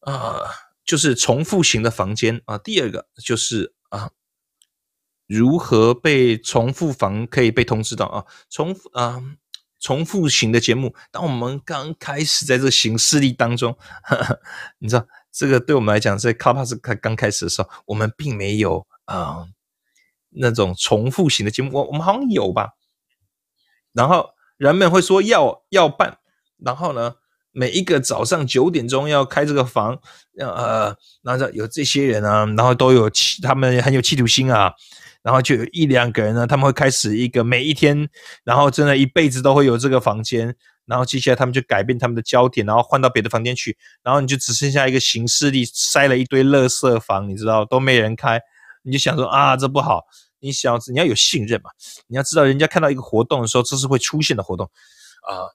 [0.00, 0.46] 呃
[0.84, 4.10] 就是重复型的房间啊，第二个就是啊
[5.26, 9.22] 如何被重复房可以被通知到啊，重复啊。
[9.78, 13.76] 重复型的节目，当我们刚开始在这个形式力当中，
[14.80, 19.46] 你知道，这个对我们来讲，在 Clubhouse 刚刚开始的时候，我们并没有啊
[20.30, 22.70] 那种重复型的节目，我我们好像有吧。
[23.92, 26.18] 然后人们会说要要办，
[26.58, 27.16] 然后呢，
[27.52, 30.00] 每一个早上九点钟要开这个房，
[30.40, 34.72] 呃，然后有这些人啊，然后都有企，他们很有企图心啊。
[35.26, 38.08] 然后就有一两个人呢，他们会开始一个每一天，
[38.44, 48.40] 然后真的一辈子都会有这个房间，然后接下来他们就改变他们的焦点，然后换到别的房间去，然后你就只剩下一个形式力塞了一堆垃圾房，你知道都没人开，
[48.84, 50.04] 你就想说啊这不好，
[50.38, 51.70] 你想你要有信任嘛，
[52.06, 54.70] 你要知道人家看到一个活动的时候，这是会出现的活动，
[55.26, 55.50] 啊，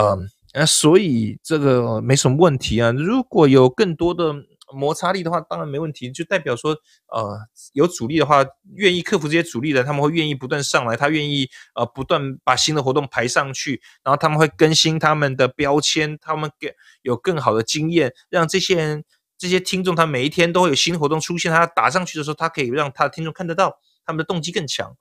[0.00, 4.34] 嗯，那所以这个没什么问题啊，如果有更多的。
[4.74, 7.38] 摩擦力的话，当然没问题，就代表说，呃，
[7.72, 19.04] 有阻力的话，愿意克服这些阻力的，他们会愿意不断上来，他愿意呃不断把新的活动排上去，然后他们会更新他们的标签，他们给有更好的经验，让这些人
[19.38, 24.96] 这些听众，他每一天都会有新活动出现，他打上去的时候，他可以让他的听众看得到，他们的动机更强。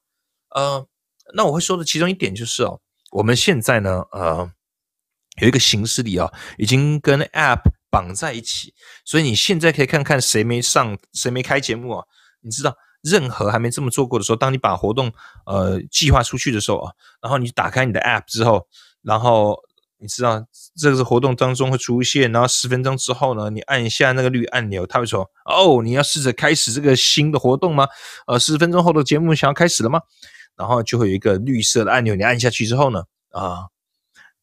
[0.49, 0.87] 呃，
[1.33, 2.79] 那我会说的其中一点就是哦，
[3.11, 4.51] 我们现在呢，呃，
[5.41, 7.61] 有一个形式里啊，已经跟 App。
[7.93, 8.73] 绑在一起，
[9.05, 12.03] 所以你现在可以看看谁没上，谁没开节目啊？
[12.41, 15.13] 你知道，任何还没这么做过的时候，当你把活动
[15.45, 18.67] 呃计划出去的时候啊，然后你打开你的 App 之后，
[19.03, 19.59] 然后
[19.99, 20.43] 你知道
[20.75, 27.87] 这个活动当中会出现，然后十分钟之后呢，你按一下那个绿按钮，它会说：“哦，你要试着开始这个新的活动吗？
[28.25, 30.01] 呃，十分钟后的节目想要开始了吗？”
[30.57, 33.72] 然后就会有一个绿色的按钮，你按下去之后呢，啊。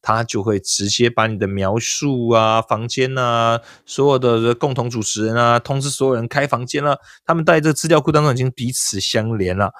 [0.01, 6.99] 他就会直接把你的描述啊、房间啊、所有的共同主持人啊，通知所有人开房间了。
[7.23, 9.71] 他们在这资料库当中已经彼此相连了。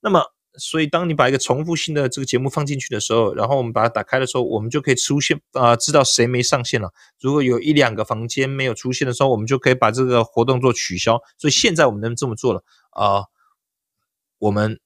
[0.00, 0.22] 那么，
[0.56, 6.90] 所以当你把一个重复性的这个节目放进去的时候，然后我们把它打开的时候，我们就可以出现啊，知道谁没上线了。
[7.20, 11.20] 如果有一两个房间没有出现的时候，我们就可以把这个活动做取消。
[11.38, 13.24] 所以现在我们能这么做了啊，
[14.38, 14.80] 我们。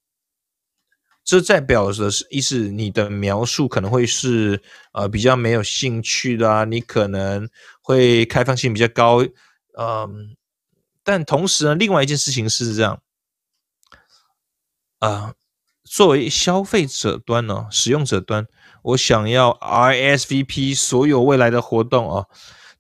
[1.29, 4.63] 这代表的是意思，你的描述可能会是
[4.93, 7.47] 呃比较没有兴趣的啊，你可能
[7.83, 9.23] 会开放性比较高，
[9.79, 10.35] 嗯，
[11.05, 13.03] 但同时呢，另外一件事情是这样，
[15.01, 15.35] 啊，
[15.85, 18.47] 作为消费者端呢，使用者端，
[18.83, 22.25] 我想要 RSVP 所有未来的活动啊，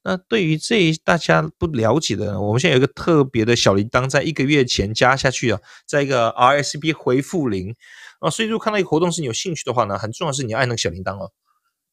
[0.04, 7.76] 那对于这大家不了解的，我们现在有一个特别的小铃铛，在一个月前加下去啊，在一个 RSVP 回复铃。
[8.20, 11.30] 啊，所以如果看到一个活动是你有兴趣的话呢，很重要是你要按那个小铃铛哦，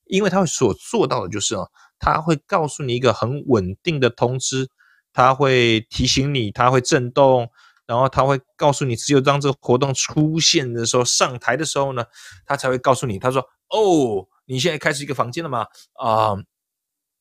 [0.06, 1.68] 因为它会所做到的就是啊，
[2.00, 4.68] 它会告诉你一个很稳定的通知，
[5.14, 7.50] 它会提醒你，它会震动，
[7.86, 12.04] 然后它会告诉你，只有当这个活动出现的时候，上台的时候呢，
[12.46, 15.68] 它才会告诉你，他说哦，你现在开始一个房间了吗？
[15.94, 16.36] 啊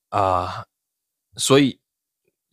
[0.09, 0.65] 啊，
[1.37, 1.79] 所以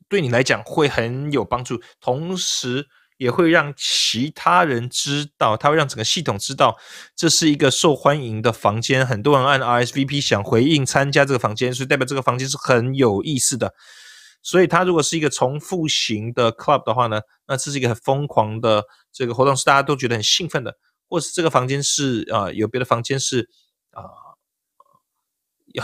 [0.10, 2.90] 对你来讲会很有帮助，同时。
[3.22, 6.76] 也会让其他人知道，他会让整个系统知道
[7.16, 13.76] 这是一个受欢迎的房间，很多人按 RSVP 想回应参加这个房间，所以代表这个房间是很有意思的。
[14.42, 20.76] 所以它如果是一个重复型的 club 的话呢，那这是一个很疯狂的这个活动，是大家都觉得很兴奋的，
[21.08, 23.48] 或是这个房间是啊，有别的房间是
[23.92, 24.02] 啊。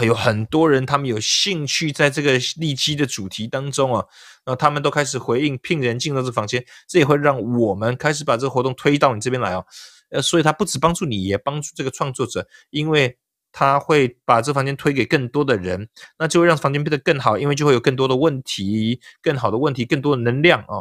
[0.01, 4.03] 有很多人，他们有兴趣在这个利基的主题当中啊，
[4.47, 9.65] 然后他们都开始回应聘人进到这房间，这也会让我们开始把这个活动推到你这边来哦。
[10.09, 13.17] 呃，所以它不止帮助你，也帮助这个创作者，因为
[13.51, 20.79] 他会把这房间推给更多的人，那就会让房间变得更好，因为就会有更多的问题，更好的问题，更多的能量啊。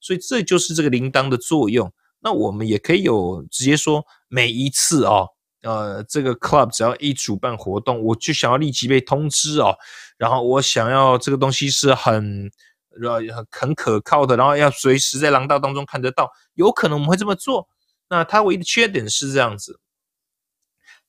[0.00, 1.92] 所以这就是这个铃铛的作用。
[2.20, 5.30] 那我们也可以有直接说每一次哦。
[5.62, 9.76] 呃，这个 club 只要一主办活动，我就想要立即被通知哦。
[10.16, 12.50] 然后我想要这个东西是很
[13.02, 13.20] 呃
[13.50, 16.30] 很可靠的，然后要随时在廊道当中看得到。
[16.54, 17.68] 有可能我们会这么做。
[18.08, 19.80] 那它唯一的缺点是这样子：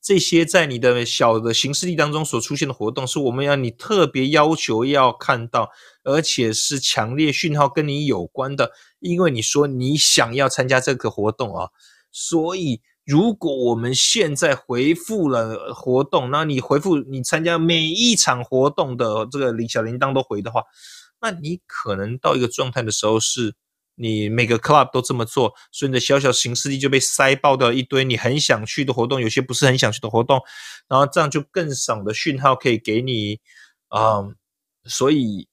[0.02, 5.70] 这些在你的小的形式力当中所出现的活动，是我们要你特别要求要看到，
[6.04, 8.72] 而且是强烈讯号跟你有关的。
[9.00, 11.70] 因为你说你想要参加这个活动啊，
[12.12, 12.82] 所以。
[13.04, 20.64] 如果我们现在回复了活动，那你回复你参加每一场活动的这个小铃铛都回的话，
[21.22, 23.56] 那你可能到一个状态的时候，是
[23.96, 30.42] 你每个 club 都这么做，所以你的小小行事力就被塞爆掉一堆你很想去的活动，有些不是很想去的活动，
[30.88, 33.40] 然后这样就更少的讯号可以给你
[33.90, 34.24] 啊，
[34.86, 35.48] 所以，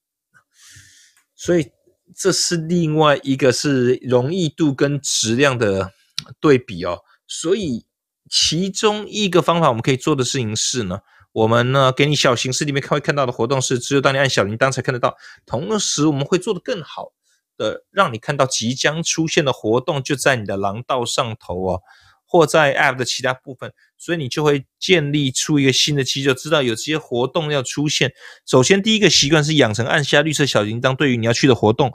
[1.34, 1.70] 所以
[2.16, 5.92] 这是另外一个是容易度跟质量的
[6.40, 7.00] 对比哦。
[7.26, 7.84] 所以，
[8.30, 11.00] 其中一个方法我们可以做的事情是呢，
[11.38, 15.16] 我们呢给你小形式里面看会看到的活动是只有当你按小铃铛才看得到。
[15.46, 17.12] 同时，我们会做的更好
[17.56, 21.82] 的，让你看到即将出现的活动就在你的廊道上头哦，
[22.26, 23.72] 或在 App 的其他部分。
[23.96, 28.12] 所以你就会建立出一个新的机制，知道有这些活动要出现。
[28.46, 31.92] 首先，第一个习惯是养成按下绿色小铃铛，对于你要去的活动。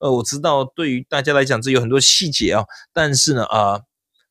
[0.00, 3.80] 呃，我知道对于大家来讲这有很多细节啊，但是呢，啊。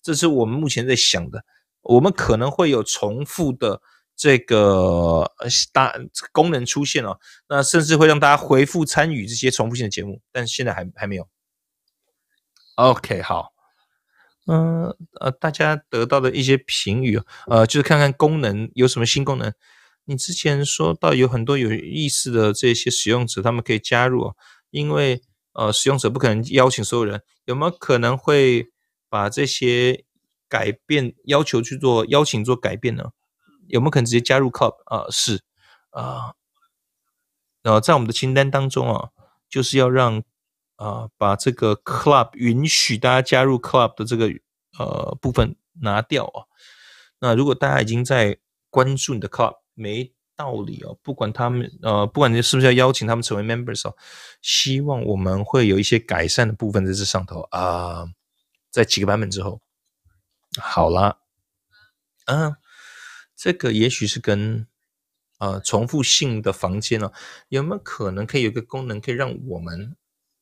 [0.02, 1.44] 这是我们目前在想的，
[1.82, 3.82] 我们可能会有重复的
[4.16, 5.32] 这个
[5.72, 5.94] 大
[6.32, 11.28] 功能出现哦，那甚至会让大家回复参与这些重复性的节目，但是现在还还没有。
[12.76, 13.54] OK，好，
[14.48, 19.54] 嗯呃，大家得到的一些评语呃，就是看看功能有什么新功能。
[20.06, 24.34] 你之前说到有很多有意思的这些使用者，他们可以加入，
[24.72, 25.22] 因为
[25.54, 28.70] 呃，使用者不可能邀请所有人，有没有可能会？
[29.08, 30.04] 把这些
[30.50, 33.12] 改变要求去做邀请做改变呢？
[33.68, 35.06] 有没有可能直接加入 club 啊？
[35.10, 35.42] 是
[35.92, 36.34] 啊，
[37.62, 39.10] 然后，在我们的清单当中啊，
[39.50, 40.24] 就是要让
[40.76, 44.30] 啊把这个 club 允许大家加入 club 的这个
[44.78, 46.46] 呃部分拿掉啊。
[47.20, 48.38] 那如果大家已经在
[48.70, 50.98] 关注你的 club，没道理哦。
[51.02, 53.96] 不管他们呃，不管你是不是要邀请他们成为 members 哦，
[54.42, 58.06] 希望我们会有一些改善的部分在这上头啊。
[58.70, 59.62] 在几个版本之后，
[60.60, 61.20] 好啦，
[62.26, 62.58] 嗯，
[63.36, 64.68] 这个也许是跟
[65.40, 67.12] 呃重复性的房间哦，
[67.50, 69.96] 有没有可能可以有一个功能，可以让我们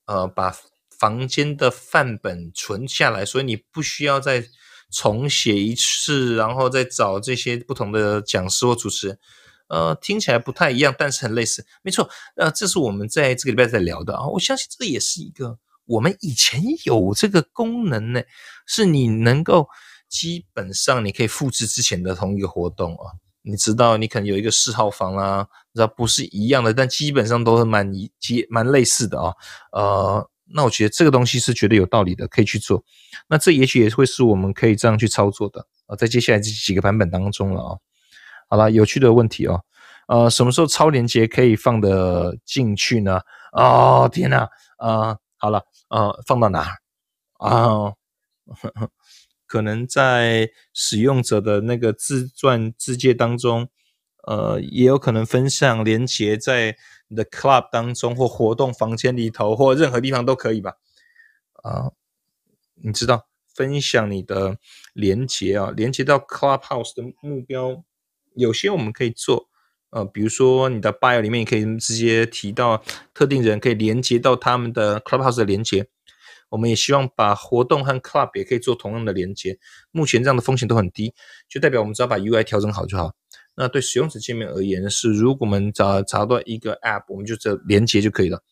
[0.06, 0.56] 呃把
[0.89, 4.46] 房间的范本存下来，所以你不需要再
[4.91, 9.20] 重写一次，然后再找这些不同的讲师或主持人，
[9.68, 15.58] 呃，听起来不太一样，但是很类似，没错，呃，这是我们在这个礼拜在聊的啊，我相信这也是一个。
[15.86, 18.22] 我们以前有这个功能呢，
[18.66, 19.68] 是你能够
[20.14, 23.18] 基本上你可以复制之前的同一个活动啊。
[23.41, 29.34] 你知道，你可能有一个四号房啦，知道不是一样的，但基本上都是蛮一接蛮类似的啊。
[29.72, 32.84] 呃，那我觉得这个东西是绝对有道理的，可以去做。
[33.28, 37.76] 那这也许也会是我们可以这样去操作的啊，在接下来这几个版本当中了啊。
[38.49, 39.61] 好了，有趣的问题哦，
[40.07, 43.20] 呃，什么时候超连接可以放得进去呢？
[43.51, 44.47] 哦，天哪，
[44.78, 45.18] 啊！
[45.38, 46.78] 好了，呃，放到哪
[47.39, 47.91] 啊？
[49.54, 53.70] 可能在使用者的那个自传自介当中，
[54.26, 56.76] 呃，也有可能分享连接在
[57.08, 60.74] 你的 club 当中或活动房间里头或任何地方都可以吧？
[61.62, 61.91] 啊，
[62.84, 64.58] 你知道分享你的
[64.93, 67.84] 连接啊，连接到 clubhouse 的目标，
[68.34, 69.49] 有些我们可以做。
[69.91, 72.84] 呃，比如说你的 bio 里面，你可以直接提到
[73.14, 75.88] 特定人，可以连接到他们的 clubhouse 的连接。
[76.54, 79.58] 我们也希望把活动和 club 也可以做同样的连接。
[79.91, 81.14] 目前这样的风险都很低，
[81.49, 83.14] 就代表我们只要把 UI 调整好就好。
[83.56, 88.43] 那对使用者界面而言是，如果我们找找到一个 app，我们就这连接就可以了。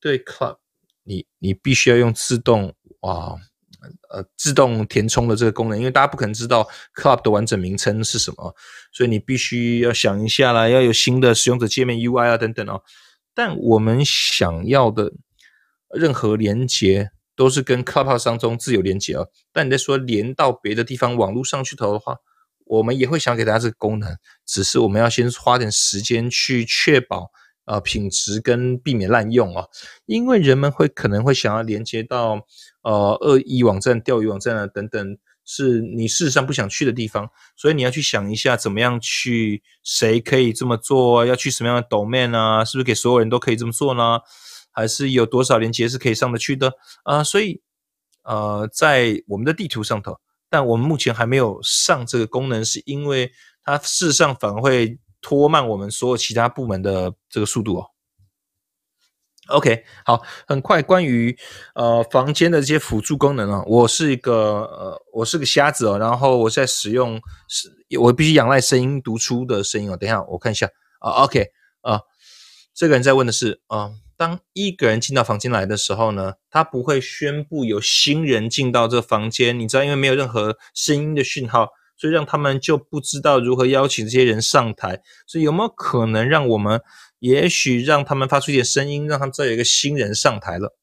[0.00, 0.56] 对 club，
[1.04, 3.36] 你你必须要用自动哇。
[4.10, 8.52] 呃，自动填充的这个功能，因为大家不可能知道 Club 的完整名称是什么，
[8.90, 12.82] 所以你必须要想一下啦，要有新的使用者界面 UI 啊等等哦。
[13.32, 15.12] 但我们想要的
[15.90, 19.28] 任何连接都是跟 Club 当中自由连接哦。
[19.52, 22.16] 但你在说连到别的地方网络上去投的话，
[22.64, 27.30] 我们也会想给大家这个功能，只是我们要先花点时间去确保。
[27.68, 29.66] 呃，品质跟避免滥用啊，
[30.04, 32.46] 因为人们会可能会想要连接到
[32.82, 44.20] 呃恶意网站、钓鱼网站啊等等，是你事实上不想去的地方，所以你要去想一下怎么样去，谁可以这么做，要去什么样的 domain 啊，是不是给所有人都可以这么做呢？
[44.76, 46.72] 还是有多少连接是可以上得去的
[47.02, 47.24] 啊？
[47.24, 47.60] 所以
[48.22, 53.32] 呃，在我们的地图上头，但我们目前还没有上这个功能，是因为
[53.64, 55.00] 它事实上反而会。
[55.22, 57.90] 拖慢我们所有其他部门的这个速度哦。
[59.48, 61.36] OK，好，很快关于
[61.74, 67.68] 呃房间的这些辅助功能啊，我是一个呃我是个瞎子哦，然后我在使用是，
[67.98, 69.96] 我必须仰赖声音读出的声音哦。
[69.96, 70.68] 等一下我看一下
[71.00, 71.46] 啊，OK
[71.80, 72.00] 啊，
[72.72, 79.58] 这个人在问的是啊，当一个人进到房间来的时候呢，他不会宣布有新人进到这房间。
[79.58, 85.02] 你知道，因为没有任何声音的讯号，所以让他们就不知道如何邀请这些人上台。
[85.26, 86.80] 所以有没有可能让我们，
[87.18, 90.76] 也许让他们发出一点声音，让他们知道有一个新人上台了？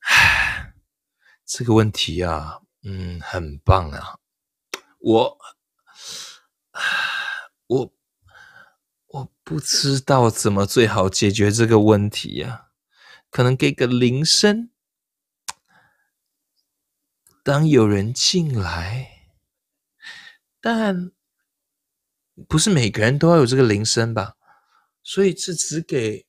[0.00, 0.74] 唉，
[1.46, 4.18] 这个问题啊，嗯，很棒啊，
[4.98, 5.38] 我，
[7.68, 7.93] 我。
[9.44, 12.68] 不知道怎么最好解决这个问题呀？
[13.28, 14.70] 可能给个铃声，
[17.42, 19.28] 当有人进来，
[20.62, 21.12] 但
[22.48, 24.36] 不是每个人都要有这个铃声吧？
[25.02, 26.26] 所以是只给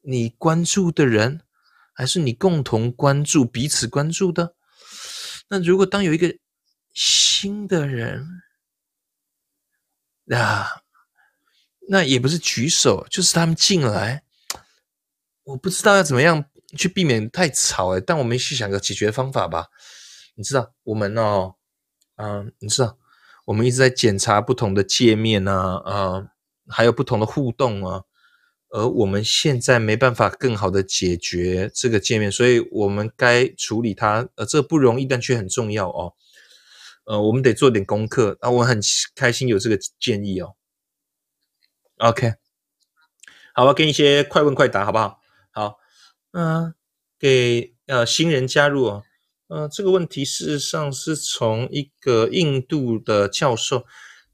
[0.00, 1.42] 你关注的人，
[1.92, 4.56] 还是你共同关注、彼此关注的？
[5.48, 6.38] 那如果当有一个
[6.94, 8.42] 新的人
[10.30, 10.84] 啊？
[11.90, 14.22] 那也不是举手，就是他们进来，
[15.44, 16.44] 我不知道要怎么样
[16.76, 19.68] 去避免太吵哎，但我们去想个解决方法吧。
[20.34, 21.54] 你知道，我们哦，
[22.16, 22.98] 嗯，你知道，
[23.46, 26.28] 我们一直在检查不同的界面呢，啊，
[26.68, 28.02] 还有不同的互动啊，
[28.68, 36.12] 而我们现在没办法更好的解决这个界面，所以我们该处理它，呃，这不容易，但却很重要哦。
[37.06, 38.78] 呃，我们得做点功课啊，我很
[39.14, 40.54] 开心有这个建议哦。
[41.98, 42.34] OK，
[43.52, 45.20] 好，我给你一些快问快答，好不好？
[45.50, 45.78] 好，
[46.30, 46.72] 嗯，
[47.18, 49.02] 给呃新人加入哦，
[49.48, 53.84] 呃，这个问题事实上是从一个印度的教授，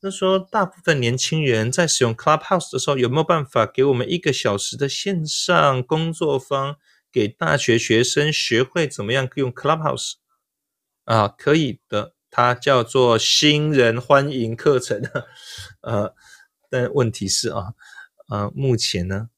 [0.02, 6.76] 他说大部分年轻人在使用 Clubhouse 的时候，有没有办法给我们一个小时的线上工作坊，
[7.10, 10.16] 给大学学生学会怎么样用 Clubhouse？
[11.06, 15.02] 啊，可以的，它叫做新人欢迎课程，
[15.80, 16.14] 呃。
[16.74, 17.72] 但问题是啊，
[18.26, 19.30] 呃，目前呢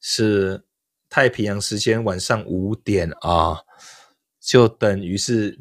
[0.00, 0.64] 是
[1.08, 3.62] 太平洋时间晚上五点啊，
[4.40, 5.60] 就等于是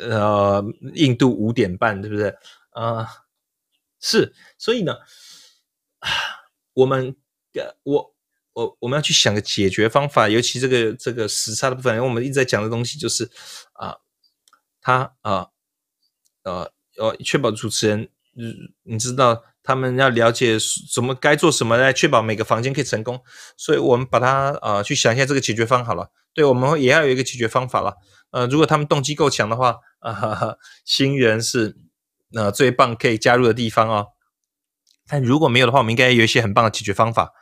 [0.00, 2.36] 呃印度五点半，对不对？
[2.70, 3.06] 啊，
[4.00, 4.96] 是，所以呢，
[6.72, 7.14] 我们
[7.84, 8.16] 我
[8.52, 13.30] 我我们要去想个解决方法，尤其这个这个时差的部分，因为我们一直在讲的东西就是
[13.74, 13.96] 啊，
[14.80, 15.50] 他啊
[16.42, 18.10] 呃呃确保主持人。
[18.38, 23.20] 嗯，你知道他们要了解什么该做什么来确保每个房间可以成功，
[23.56, 26.10] 所以我们把它呃去想一下这个解决方好了。
[26.34, 27.94] 对，我们也要有一个解决方法了。
[28.30, 31.76] 呃，如果他们动机够强的话，啊，新人是
[32.34, 34.08] 呃最棒可以加入的地方哦。
[35.08, 37.32] 但如果没有的话，我们应该有一些很棒的解决方法，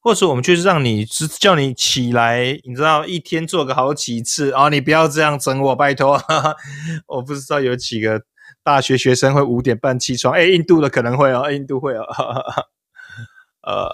[0.00, 6.20] 或者说我们就是让你只叫你起来，你知道一天做个好几次啊，你不要这样整我，拜托。
[7.06, 8.24] 我不知道有几个。
[8.64, 12.04] 大学学生会五点半起床，哎，印度的可能会哦，印度会哦，
[13.62, 13.90] 呃，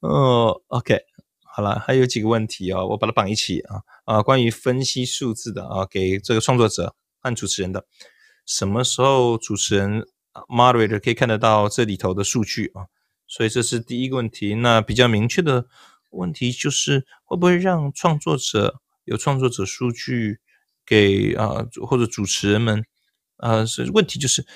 [0.00, 1.00] 哦，OK，
[1.42, 7.84] 好了，还有几个问题哦，我把它绑一起啊啊，关于分析数字的啊，给这个创作者和主持人的，
[8.46, 10.06] 什么时候主持人
[10.48, 12.86] moderator 可以看得到这里头的数据啊？
[13.26, 14.54] 所以这是第一个问题。
[14.54, 15.66] 那比较明确的
[16.10, 20.38] 问题就是，会不会让创作者有创作者数据
[20.86, 22.84] 给啊，或者主持人们？
[23.40, 24.46] 呃，是问题就是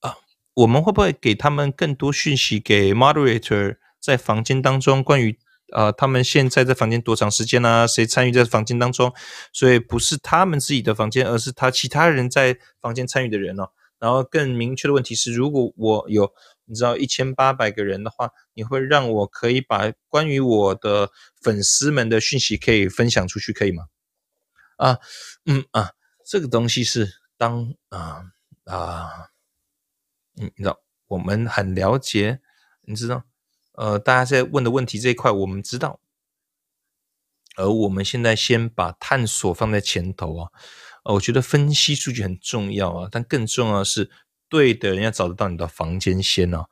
[0.00, 0.16] 啊，
[0.54, 2.58] 我们会不会给他们更多讯息？
[2.58, 5.38] 给 moderator 在房间当中关于
[5.72, 7.86] 呃，他们现在在房间多长时间啊？
[7.86, 9.12] 谁参与在房间当中？
[9.52, 13.70] 所以不是他们自己的房间，而是他其他人在房间参与的人哦。
[13.98, 16.32] 然后更明确的问题是，如果我有
[16.66, 21.10] 你知道一千八百个人的话，你会让我可以把关于我的
[21.40, 23.84] 粉丝们的讯息可以分享出去，可以吗？
[24.76, 24.98] 啊，
[25.46, 25.92] 嗯啊，
[26.26, 27.23] 这个东西是。
[27.44, 28.24] 当啊
[28.64, 29.28] 啊，
[30.32, 32.40] 你知道我们很了解，
[32.86, 33.24] 你知道，
[33.72, 36.00] 呃，大家在问的问题这一块我们知道，
[37.56, 40.50] 而我们现在先把探索放在前头啊，
[41.04, 44.10] 呃，我觉得分析数据很重要啊，但更重要的是
[44.48, 46.66] 对的人要找得到你的房间先哦，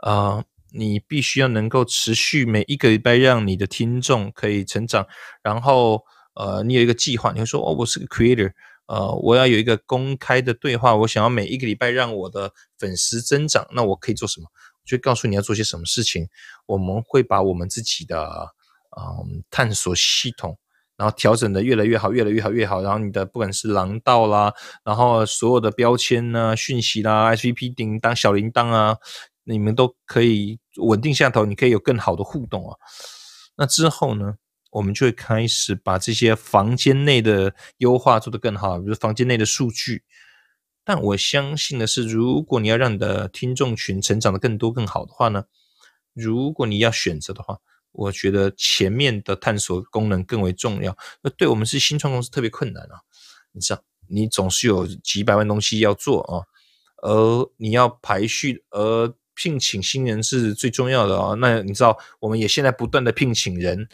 [0.00, 5.06] 啊，你必须要能够持续每一个礼拜让你的听众可以成长，
[5.42, 6.04] 然后
[6.34, 8.52] 呃，你有一个计划，你会说哦，我是个 creator。
[8.88, 14.46] 呃，我要有一个公开的对话，我想要每一个礼拜让我的粉丝增长，那我可以做什么？
[14.50, 16.26] 我就告诉你要做些什么事情。
[16.64, 18.48] 我们会把我们自己的
[18.96, 20.58] 嗯探索系统，
[20.96, 22.80] 然后调整的越来越好，越来越好，越好。
[22.80, 28.96] 然后你的不管是廊道啦，然后所有的标签呢、讯息啦、SVP 叮当、小铃铛啊，
[29.44, 32.74] 你们都可以稳定下头，你可以有更好的互动啊。
[33.54, 34.36] 那之后呢？
[34.70, 40.02] 我们就会开始把这些房间内的优化做得更好，比如房间内的数据。
[40.84, 45.44] 但我相信的是，如果你要让你的听众群成长的更多更好的话呢，
[46.14, 47.58] 如果你要选择的话，
[47.92, 50.96] 我觉得前面的探索功能更为重要。
[51.22, 53.00] 那对我们是新创公司特别困难啊，
[53.52, 56.44] 你知道，你总是有几百万东西要做啊，
[57.02, 61.34] 而你要排序，而聘请新人是最重要的啊。
[61.34, 63.88] 那你知道，我们也现在不断的聘请人，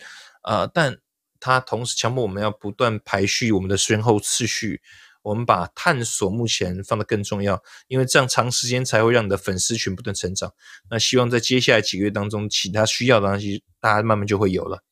[0.45, 0.99] 呃，但
[1.41, 4.81] 它同时强迫我们要不断排序我们的先后次序。
[5.23, 10.53] 我们把探索目前放得更重要，因为这样长时间才会让你的粉丝群不断成长。
[10.91, 14.83] 那希望在接下来几个月当中，其他需要的东西，大家慢慢就会有了。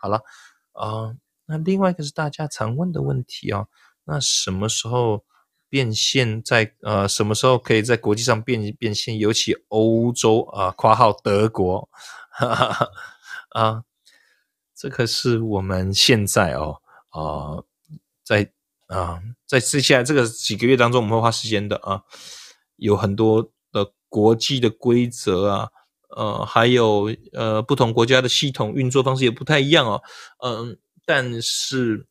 [0.00, 0.22] 好了，
[0.72, 1.12] 啊，
[1.44, 3.66] 那另外一个是大家常问的问题啊，
[4.04, 5.26] 那什么时候
[5.68, 6.42] 变现？
[6.42, 9.18] 在呃，什么时候可以在国际上变变现？
[9.18, 11.86] 尤其欧洲啊，括号德国，
[13.50, 13.82] 啊，
[14.82, 17.62] 这个是我们现在哦，啊，
[18.24, 18.50] 在。
[18.88, 22.02] 啊，在接下来这个几个月当中，我们会花时间的啊，
[22.76, 25.70] 有很多的国际的规则啊，
[26.10, 30.02] 呃，还有呃不同国家的系统运作方式也不太一样哦，
[30.44, 32.06] 嗯，但是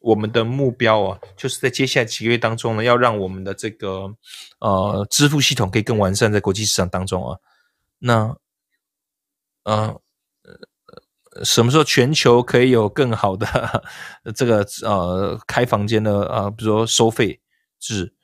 [0.00, 4.16] 我们的目标啊，就是在接下来几个月当中呢，要让我们的这个
[4.60, 7.38] 呃支付系统可以更完善在国际市场当中啊，
[7.98, 8.34] 那，
[9.64, 10.00] 呃。
[11.42, 13.82] 什么时候全球可以有更好的
[14.36, 17.40] 这个呃开房间的啊，比如说收费
[17.80, 18.14] 制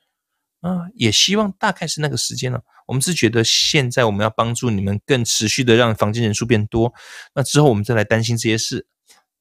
[0.61, 2.61] 啊，也希望大概是那个时间了。
[2.87, 6.93] 我们是觉得现在我们要帮助你们更持续的让房间人数变多，
[7.33, 8.85] 那之后我们再来担心这些事。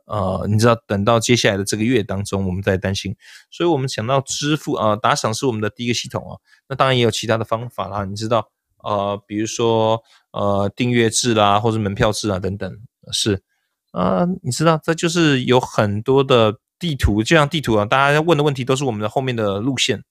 [0.07, 3.15] 呃，你知道，等到接下来的这个月当中，我们再担心。
[3.51, 6.35] 所以我们想到支付啊，打赏是我们的第一个系统啊。
[6.69, 8.51] 那当然也有其他的方法啦，你知道，
[8.83, 10.03] 呃，比如说
[10.33, 12.77] 呃订阅制啦，或者门票制啊等等
[13.13, 13.43] 是。
[13.93, 20.05] 啊，你知道，这就是有很多的地图，就像地图啊，大家问的问题都是我们的后面的路线。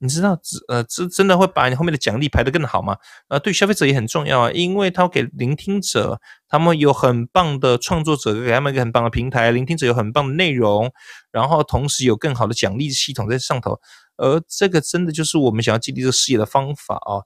[0.00, 0.38] 你知道，
[0.68, 2.96] 呃，这真的会把你后面的奖励排得更好吗？
[3.26, 10.92] 呃，对消费者也很重要啊，因为他给聆听者，他们有很棒的创作者，给他们一个很棒的平台，聆听者有很棒的内容，
[11.32, 13.80] 然后同时有更好的奖励系统在上头。
[14.16, 17.22] 而这个真的就是我们想要激励这个事业的方法啊，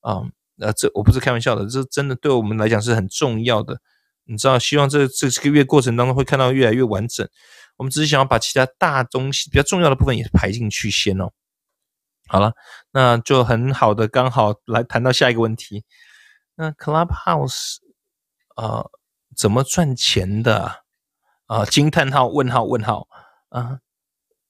[0.00, 0.22] 啊，
[0.58, 3.78] 呃，这我不是开玩笑的，这真的对我们来讲是很重要的。
[4.28, 7.28] 你知道，希望这这个月过程当中会看到越来越完整。
[7.76, 11.30] 我们只是想要把其他大东西比较重要的部分也排进去先哦。
[12.26, 12.54] 好了，
[12.90, 15.84] 那就很好的刚好来谈到下一个问题。
[16.56, 17.76] 那 Clubhouse
[18.56, 18.86] 啊，
[19.36, 20.82] 怎么赚钱的
[21.46, 21.64] 啊？
[21.64, 23.06] 惊叹号问号问号
[23.50, 23.78] 啊！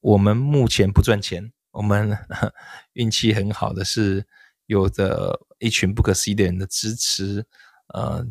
[0.01, 2.17] 我们目前不赚钱，我们
[2.95, 4.27] 运气很好的是
[4.67, 7.45] 有着一群不可思议的人的支持，
[7.89, 8.25] 呃。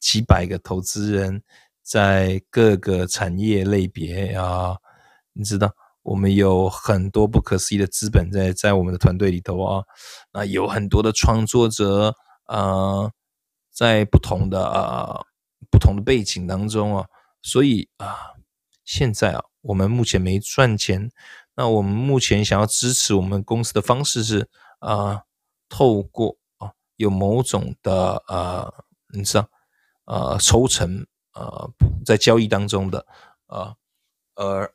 [0.00, 1.42] 几百个投资人，
[1.82, 4.78] 在各个产业类别啊，
[5.34, 5.72] 你知道，
[6.02, 9.84] 我们有很多不可思议的资本在在我们的团队里头啊，
[10.32, 13.10] 那有很多的创作者啊，
[13.70, 15.20] 在不同的啊
[15.70, 17.06] 不同的背景当中啊，
[17.42, 18.34] 所以啊，
[18.84, 21.10] 现在啊，我们目前没赚钱，
[21.54, 24.48] 那我们目前想要支持我们公司的方式是
[24.78, 25.24] 啊，
[25.68, 28.72] 透过啊有某种的呃，
[29.12, 29.48] 你知道。
[30.10, 31.70] 呃，抽成呃，
[32.04, 33.06] 在交易当中的
[33.46, 33.76] 呃，
[34.34, 34.74] 而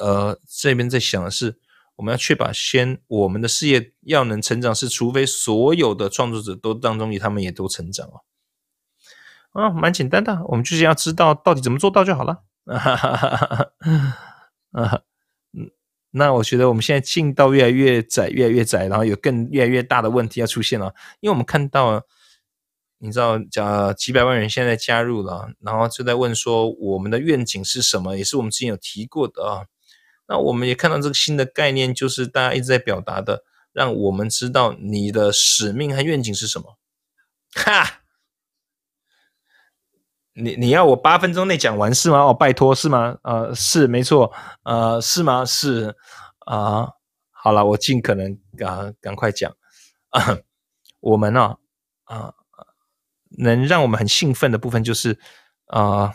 [0.00, 1.58] 呃这边在想的是，
[1.96, 8.22] 我们要确保先我们的事业要能成长，是除非所有的创作者都当中，他们也都成长哦。
[9.50, 12.44] 啊，蛮简单的，我们就是要知道到底怎么做到就好了。
[14.70, 15.02] 啊，
[15.54, 15.72] 嗯，
[16.12, 22.06] 那我觉得我们现在进到越来越窄，越来越窄，然后有更越来越大的问题要出现了，因为我们看到。
[23.00, 29.66] 你知道，讲几百万人现在加入了，然后就在问说我们的愿景是什么，也是我们之前有提过的啊。
[30.26, 36.76] 那我们也看到这个新的概念，就是大家一直在表达的，让我们知道你的使命和愿景是什么。
[37.54, 38.02] 哈，
[40.34, 42.18] 你你要我八分钟内讲完是吗？
[42.24, 43.16] 哦，拜托是吗？
[43.22, 44.32] 呃，是没错，
[44.64, 45.44] 呃，是吗？
[45.44, 45.96] 是
[46.40, 46.88] 啊，
[47.30, 49.54] 好了，我尽可能赶赶快讲。
[51.00, 51.56] 我们呢，
[52.04, 52.34] 啊。
[53.36, 55.18] 能让我们很兴奋的部分就是，
[55.66, 56.14] 啊，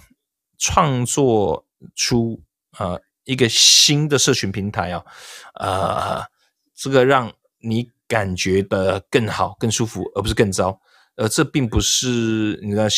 [0.58, 2.42] 创作出
[2.72, 5.04] 啊一个新的社群平台啊，
[5.56, 6.24] 呃，
[6.76, 10.80] 这个让你感觉的更好、更舒服，而不是更糟。
[11.16, 12.90] 呃，这并不是你的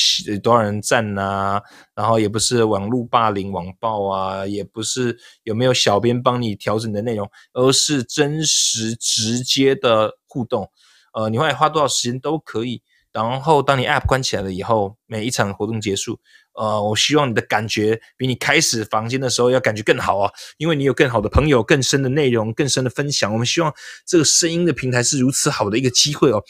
[0.42, 1.62] 多少人赞呐，
[1.94, 10.72] 然后也不是网络霸凌、网暴啊，也不是有没有小编帮你调整的内容，而是真实、直接的互动。
[11.14, 12.82] 呃，你会花多少时间都可以。
[13.16, 16.20] 然后，当你 App 关起来了以后，每一场活动结束，
[16.54, 23.32] 呃，我希望你的感觉比你开始房间的时候要感觉更好啊，因为你有更好的朋友、更深的内容、更深的分享。
[23.32, 23.74] 我们希望
[24.06, 26.44] 这个声音的平台是如此好的一个机会哦。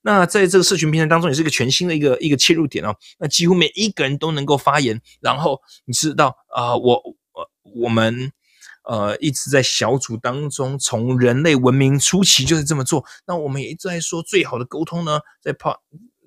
[0.00, 2.96] 那在这个社群平台当中，也是一个全新的一个一个切入点哦。
[3.18, 7.02] 那几乎每一个人都能够发言，然后你知道啊，我
[7.34, 7.50] 我
[7.82, 8.32] 我们
[8.86, 13.04] 呃一直在小组当中，从人类文明初期就是这么做。
[13.26, 15.78] 那我们也一直在说，最好的沟通呢，在怕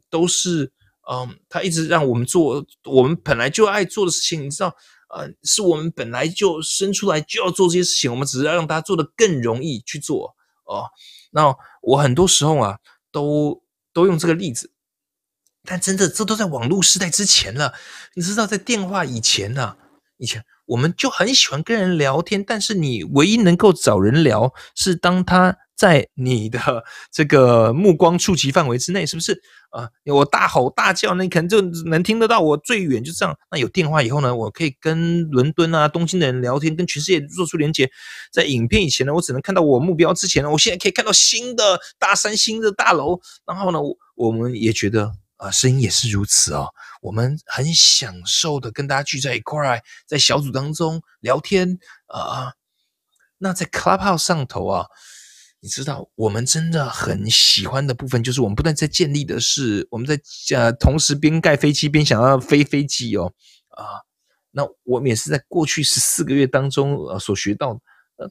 [0.10, 0.72] 都是。
[1.12, 4.72] 嗯，他一直让我们做我们本来就爱做的事情，你知道，
[5.10, 10.36] 呃，是我们本来就生出来就要做这些事情，我们只是要让他做的更容易去做
[10.66, 10.86] 哦。
[11.32, 12.78] 那我很多时候啊，
[13.12, 14.72] 都都用这个例子，
[15.64, 17.74] 但真的这都在网络时代之前了。
[18.14, 19.78] 你知道，在电话以前呢，
[20.18, 25.58] 以前我们就很喜欢跟人聊天，但是你唯一能够找人聊，是当他。
[25.80, 26.60] 在你的
[27.10, 29.32] 这个目光触及范围之内，是不是
[29.70, 29.88] 啊？
[30.08, 33.34] 我大吼大叫，那可能就能听得到我最远，就这样。
[33.50, 37.90] 那有电话以后呢，我可以跟伦敦啊、东京的人聊天，跟全世界做出连接。
[38.30, 43.18] 在影片以前呢，我只能看到我目标之前呢，我现在可以看到新的大山、新的大楼。
[43.48, 43.80] 然后呢，
[44.18, 46.70] 我们也觉得啊，声音也是如此哦。
[47.02, 52.54] 我们很享受的跟大家聚在一块，在小组当中聊天啊。
[53.40, 54.86] 那在 Clubhouse 上头啊。
[55.62, 60.18] 你知道，我们真的很喜欢的部分，就是我们不断在建立的是，我们在
[60.56, 63.34] 呃同时边盖飞机边想要飞飞机哦
[63.68, 64.08] 啊，
[64.52, 67.78] 那我们也是在过去十四个月当中呃所学到，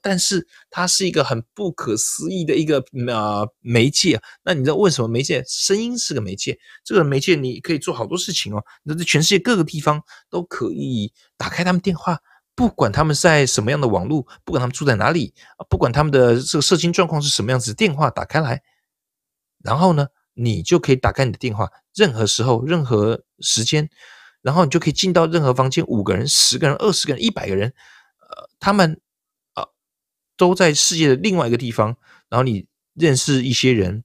[0.03, 4.21] 但是它是一个很不可思议的一个呃媒介。
[4.43, 6.59] 那你知道为什么媒介声音是个媒介？
[6.85, 12.19] 这个媒介你可以做好多事情哦，那在全世界各个地方都可以打开他们电话。
[12.55, 18.61] 不管他们在什么样的网络，不管他们住在哪里啊，不管他们的这个社经状况是什么样子，电话打开来，
[19.63, 23.89] 然后呢，你就可以打开你的电话，任何时候、任何时间，
[24.43, 27.73] 然后你就可以进到任何房间，五个人、十个人、二十个人、一百个人，
[28.29, 29.01] 呃，他们
[30.39, 31.95] 都在世界的另外一个地方，
[32.31, 32.65] 然后你
[32.95, 34.05] 认识一些人。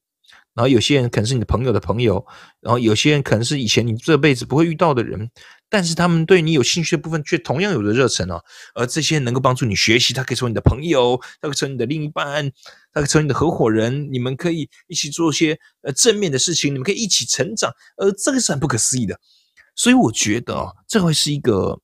[0.56, 2.24] 然后有些人可能是你的朋友的朋友，
[2.60, 5.32] 然后有些人可能是以前你这辈子不会遇到的人，
[5.68, 8.40] 但是他们对你有兴趣的部分却同样有着热忱哦。
[8.76, 12.52] 而这些能够帮助你学习，他可以成为你的朋友，他可以成为你的另一半，
[12.92, 19.20] 他可以成为你的合伙人，你们可以一起做一些呃正面的事情，你们可以一起成长，而这个是很不可思议的。
[19.76, 21.82] 所以我觉得啊，这会是一个，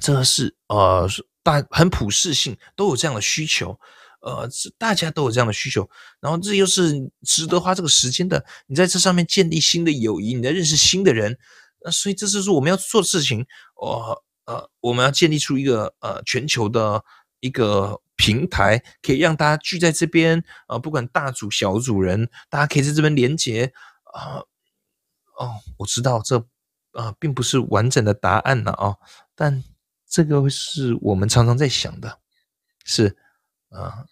[0.00, 1.08] 这是呃
[1.46, 3.78] 大很普世性都有这样的需求。
[4.20, 5.88] 呃，大家都有这样的需求，
[6.18, 8.44] 然后这又是值得花这个时间的。
[8.66, 11.38] 你在这上面建立新的友谊，你在认识新的人，
[11.84, 13.46] 那所以这就是我们要做的事情。
[13.76, 17.04] 呃呃，我们要建立出一个呃全球的
[17.38, 23.72] 一个平台，可以让大家聚在这边啊，不管大组小组人，大家可以在这边连接
[24.12, 24.42] 啊。
[25.38, 26.44] 哦，我知道这
[26.92, 28.96] 啊并不是完整的答案了啊，
[29.36, 29.62] 但
[30.16, 32.18] 这个是我们常常在想的，
[32.86, 33.14] 是
[33.68, 34.06] 啊。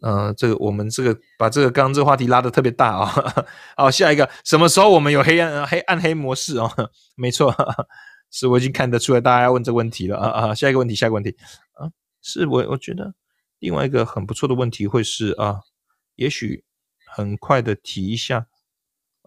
[0.00, 3.12] 嗯，这个我们这个把这个刚刚这个话题拉的特别大啊，
[3.76, 6.70] 好，下一个什么时候我们有黑暗黑暗黑模式哦？
[7.18, 7.52] 没错，
[8.30, 11.36] 是我已经看得出来大家要问这个问题了啊啊，下一个问题，下一个问题
[11.72, 11.90] 啊，
[12.22, 13.12] 是我我觉得
[13.58, 15.62] 另外一个很不错的问题会是啊，
[16.14, 16.62] 也许
[17.04, 18.46] 很快的提一下，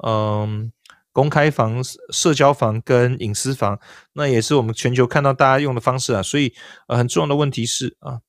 [0.08, 0.72] 嗯，
[1.14, 3.80] 公开房、社交房跟隐私房，
[4.14, 6.54] 那也是我们全球看到大家用的方式啊，所以
[6.88, 8.22] 呃，很重要的问题是啊。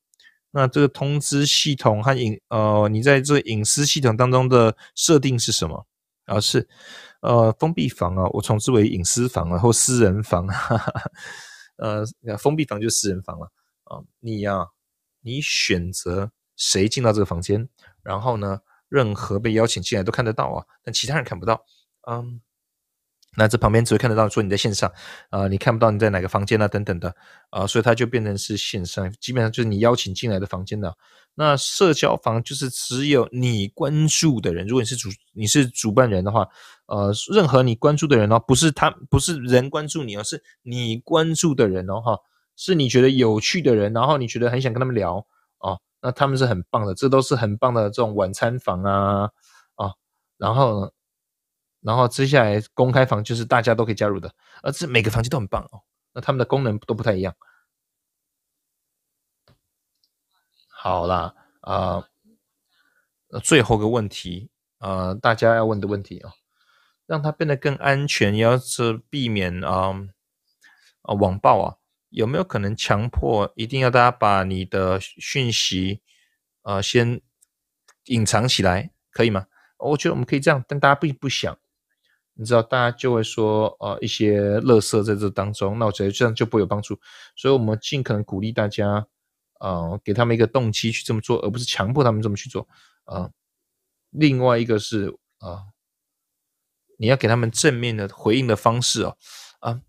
[0.51, 5.87] 那这个通知系统和隐呃，你在这隐私系统当中的设定是什么？
[6.25, 6.67] 啊，是
[7.21, 10.47] 呃封闭房啊，我称之为隐私房啊，或私人房。
[11.77, 12.05] 呃，
[12.37, 13.51] 封闭房就私人房了
[13.85, 14.03] 啊。
[14.19, 14.67] 你呀，
[15.21, 17.67] 你选择谁进到这个房间，
[18.03, 18.59] 然后呢，
[18.89, 21.65] 任何被邀请进来都看得到啊，但其他人看不到。
[22.07, 22.41] 嗯。
[23.35, 24.91] 那这旁边只会看得到说你在线上，
[25.29, 27.15] 啊，你看不到你在哪个房间啊等等的，
[27.49, 30.95] 啊，所以它就变成是线上，基本上就是你邀请进来的房间的。
[31.35, 36.47] 那社交房就是只有你关注的人，如果你是主你是主办人的话，
[36.85, 42.19] 呃，任何你关注的人哦，不是他不是人关注你哦，是你关注的人哦，哈，
[42.55, 45.25] 是你觉得有趣的人，然后你觉得很想跟他们聊
[45.57, 49.29] 哦，那他们是很棒的，这都是很棒的这种晚餐房啊，
[49.75, 49.93] 啊，
[50.37, 50.93] 然后。
[51.83, 55.81] 然后接下来公开房就是大家都可以加入的，而这每个房间都很棒哦。
[56.13, 57.35] 那他们的功能都不太一样。
[60.67, 62.07] 好啦，啊，
[63.43, 66.33] 最后个问题，呃，大家要问的问题啊，
[67.05, 69.93] 让它变得更安全，要是避免啊
[71.01, 71.77] 啊网暴啊，
[72.09, 76.01] 有没有可能强迫一定要大家把你的讯息
[76.61, 77.21] 啊先
[78.05, 79.47] 隐藏起来，可以吗？
[79.77, 81.57] 我觉得我们可以这样，但大家并不想。
[82.35, 86.99] 你知道大家就会说呃一些乐色在这当中，那我觉得这样就不会有帮助，
[87.35, 89.05] 所以我们尽可能鼓励大家，
[89.59, 92.67] 呃，给他们一个动机去这么做，而不是强迫他们这么去做，
[93.05, 93.31] 呃，
[94.09, 95.63] 另外一个是呃，
[96.97, 99.17] 你要给他们正面的回应的方式哦，
[99.59, 99.81] 啊。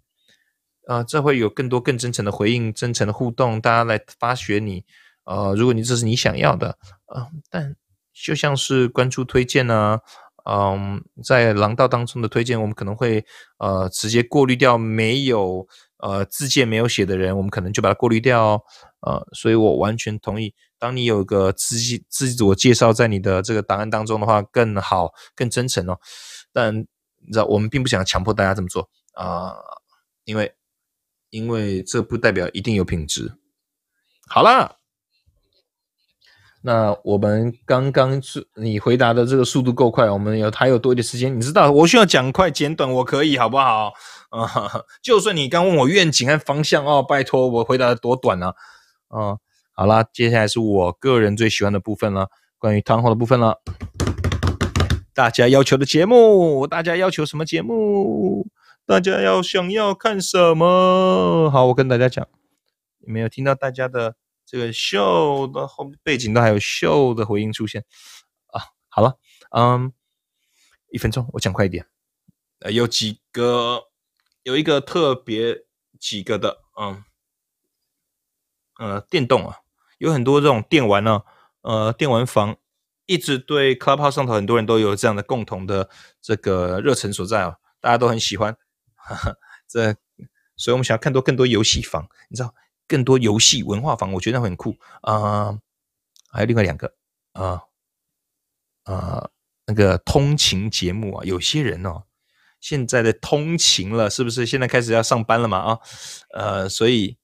[0.87, 4.85] 啊，这会有更多更真诚的回应，真诚的互动，大家来发掘你。
[5.25, 6.77] 呃，如果你这是你想要的，
[7.07, 7.75] 啊，但
[8.13, 10.01] 就像是关注推荐呢，
[10.49, 13.25] 嗯，在廊道当中的推荐，我们可能会
[13.59, 15.67] 呃直接过滤掉没有
[15.99, 18.63] 呃自荐没有写的人，我们可能就把它过滤掉。
[19.01, 25.99] 呃，所以我完全同意，当你有个自己自我介绍在你的这个档案当中的话，更好更真诚哦。
[26.53, 29.55] 但你知道，我们并不想强迫大家这么做啊，
[30.25, 30.55] 因为。
[31.31, 33.33] 因为这不代表一定有品质。
[34.29, 34.77] 好了，
[36.67, 41.37] 那我们刚刚是你回答的这个速度够快，我们有还有多一点时间。
[41.37, 43.93] 你知道我需要讲快简短，我可以好不好？
[44.31, 44.49] 啊，
[45.05, 48.55] 就算你刚问我愿景和方向哦，拜托我回答的多短呢？
[49.15, 49.37] 嗯，
[49.75, 53.61] 好啦，接下来是我个人最喜欢的部分了，关于汤后的部分了。
[55.13, 58.47] 大家要求的节目，大家要求什么节目？
[58.87, 61.51] 大家要想要看什么？
[61.51, 62.27] 好，我跟大家讲，
[63.07, 64.15] 有没有听到大家的
[64.47, 67.85] 这个秀的后背景都还有秀的回音出现
[68.47, 68.61] 啊？
[68.89, 69.19] 好了，
[69.51, 69.93] 嗯，
[70.91, 71.87] 一分钟，我讲快一点。
[72.61, 73.85] 呃，有几个，
[74.43, 75.67] 有一个特别
[75.99, 77.05] 几个的，嗯，
[78.79, 79.59] 呃，电动啊，
[79.99, 81.23] 有很多这种电玩呢，
[81.63, 82.57] 呃，电玩房
[83.07, 85.91] 一直对 Clubhouse 上头很多人都有这样的共同的
[86.23, 88.57] 这个热忱所在啊，大家都很喜欢。
[89.69, 89.95] 这，
[90.57, 92.55] 所以我们想要看多更多游戏房，你知道，
[92.87, 95.59] 更多游戏文化房，我觉得很酷啊。
[96.31, 96.93] 还有另外两个
[97.33, 97.63] 啊
[98.85, 99.31] 啊，
[99.67, 102.05] 那个通勤节目啊，有些人哦，
[102.61, 104.45] 现在的通勤了，是不是？
[104.45, 105.79] 现在开始要上班了嘛啊？
[106.31, 107.17] 呃，所以，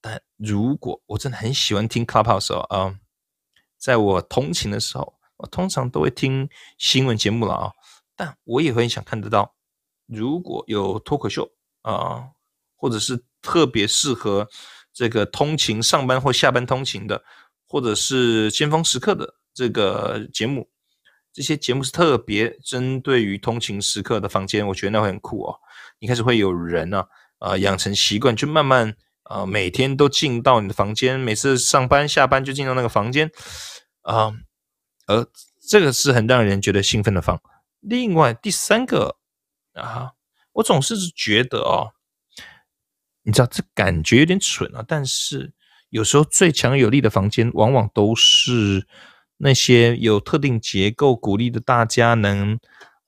[0.00, 2.98] 但如果我真的很喜欢听 Clubhouse 啊，
[3.76, 7.72] 在我通勤的时候，我通常都会听新闻节目了啊，
[8.14, 9.54] 但我也很想看得到。
[10.06, 11.50] 如果有脱口秀
[11.82, 12.30] 啊，
[12.76, 14.48] 或者是特别适合
[14.96, 17.22] 这个通勤上班或下班通勤的，
[17.68, 20.70] 或者是尖峰时刻的这个节目，
[21.34, 25.60] 这些节目是特别针对于通勤时刻的房间，我觉得那会很酷哦。
[25.98, 27.04] 一开始会有人呢，
[27.40, 28.96] 呃，养成习惯，就慢慢
[29.28, 33.30] 呃，每天都进到你的房间，每次上班下班就进到那个房间
[34.00, 34.32] 啊，
[35.06, 35.26] 而
[35.68, 37.38] 这个是很让人觉得兴奋的房。
[37.80, 39.18] 另外第三个。
[39.76, 40.12] 啊，
[40.52, 41.92] 我总是觉得哦，
[43.26, 45.52] 你知道这感觉有点蠢啊，但是
[45.90, 48.86] 有时候最强有力的房间，往往都是
[49.38, 52.56] 那些有特定结构，鼓励的大家能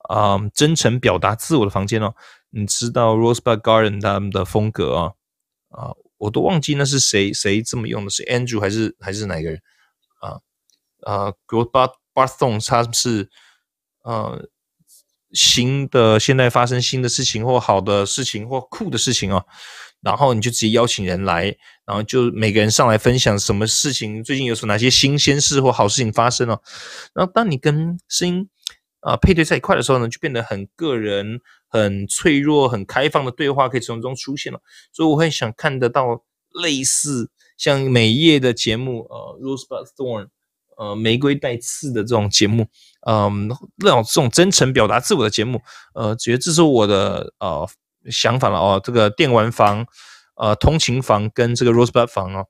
[0.08, 2.12] 啊真诚表达自我的房间哦。
[2.50, 5.12] 你知道 Rosebud Garden 他们的风格啊
[5.68, 9.62] 啊，我都忘记那是谁谁这么用的，是 Andrew 还是还是哪个人
[10.20, 10.40] 啊
[11.04, 13.30] 啊？Rosebud Barthon 他是
[14.02, 14.48] 呃。
[15.34, 19.44] 新的现在发生新的事情或好的事情或酷的事情哦，
[20.00, 21.44] 然后你就直接邀请人来，
[21.86, 26.60] 然后就每个人上来分享什么事情，最近有什哪些新鲜事或好事情发生哦。
[27.14, 28.48] 然后当你跟声音
[29.00, 34.60] 啊配对在一块的时候呢，就变得很个人、很脆弱、很开放的对话可以从中出现了。
[34.92, 36.24] 所以我会想看得到
[36.62, 40.28] 类似像每夜的节目，呃，Rosebud Thorn。
[40.76, 42.68] 呃，玫瑰带刺的这种节目，
[43.04, 45.60] 嗯，那种这种真诚表达自我的节目，
[45.92, 47.68] 呃，觉得这是我的呃
[48.10, 48.80] 想法了哦。
[48.82, 49.86] 这个电玩房、
[50.36, 52.46] 呃，通勤房跟这个 Rosebud 房哦，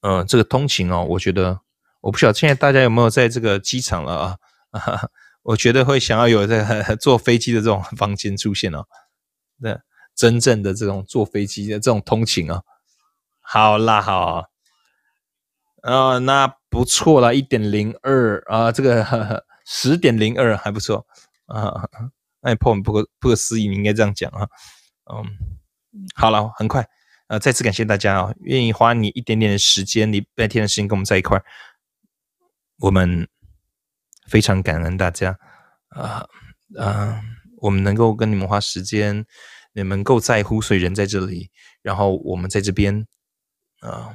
[0.00, 1.60] 嗯，这个通勤哦，我觉得
[2.00, 4.36] 我不晓得现在大家有没有在这个机场了啊？
[5.42, 8.84] 我觉得会想要有在坐飞机的这种房间出现哦。
[9.56, 9.80] 那
[10.14, 12.62] 真正的这种坐飞机的这种通勤啊，
[13.40, 14.50] 好啦，好。
[15.82, 21.06] 啊，那不错了，一点零二啊，这个 十点零二还不错
[21.46, 21.88] 啊。
[22.40, 24.48] 那破不可不可思议，你应该这样讲啊。
[25.12, 25.24] 嗯，
[26.14, 26.86] 好了，很快，
[27.28, 31.44] 呃，再次感谢大家啊，愿意花你一点点的时间，你半天的时间跟我们在一块儿，
[32.78, 33.28] 我们
[34.28, 35.38] 非常感恩大家
[35.88, 36.26] 啊
[36.78, 37.22] 啊，
[37.58, 39.26] 我们能够跟你们花时间，
[39.72, 41.50] 你们够在乎，所以人在这里，
[41.82, 43.06] 然后我们在这边
[43.80, 44.14] 啊。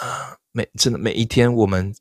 [0.00, 1.92] 啊，每真的每一天，我们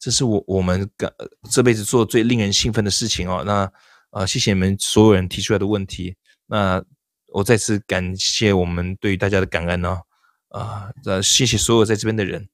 [0.00, 1.12] 这是我我们感
[1.50, 3.44] 这辈子做最令人兴奋的事情哦。
[3.46, 3.70] 那
[4.10, 6.16] 啊，谢谢你们所有人提出来的问题。
[6.46, 6.82] 那
[7.28, 10.00] 我再次感谢我们对于大家的感恩哦。
[10.48, 12.48] 啊，呃，谢谢所有在这边的人。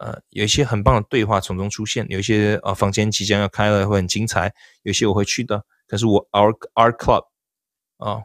[0.00, 4.52] 呃，有一些很棒的对话从中出现，有一些呃房间即将要开了，会很精彩，
[4.82, 5.64] 有些我会去的。
[5.86, 7.26] 可是我 Our Art Club
[7.98, 8.22] 啊，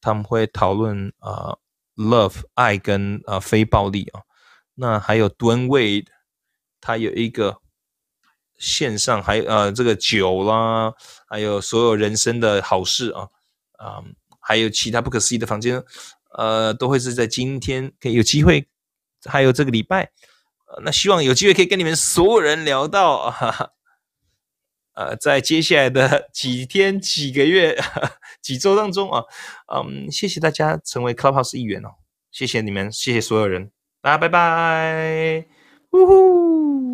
[0.00, 1.58] 他们会讨论啊
[1.94, 4.22] Love 爱跟呃非暴力啊。
[4.74, 6.06] 那还有 Dwayne Wade，
[6.80, 7.58] 他有一个
[8.60, 10.92] 线上还呃这个酒啦，
[11.26, 13.26] 还有所有人生的好事啊
[13.78, 14.04] 啊，
[14.38, 15.82] 还有其他不可思议的房间，
[16.36, 18.68] 呃，都会是在今天可以有机会，
[19.24, 20.12] 还有这个礼拜。
[20.84, 23.70] 那希望有机会可以跟你们所有人聊到啊，
[24.94, 27.76] 呃，在接下来的 几天、几个月、
[28.42, 29.24] 几周当中啊，
[29.74, 31.88] 嗯，谢谢大家成为 Clubhouse 一员哦，
[32.30, 35.46] 谢谢你们，谢谢所有人，大家拜拜，
[35.92, 36.89] 呜呼。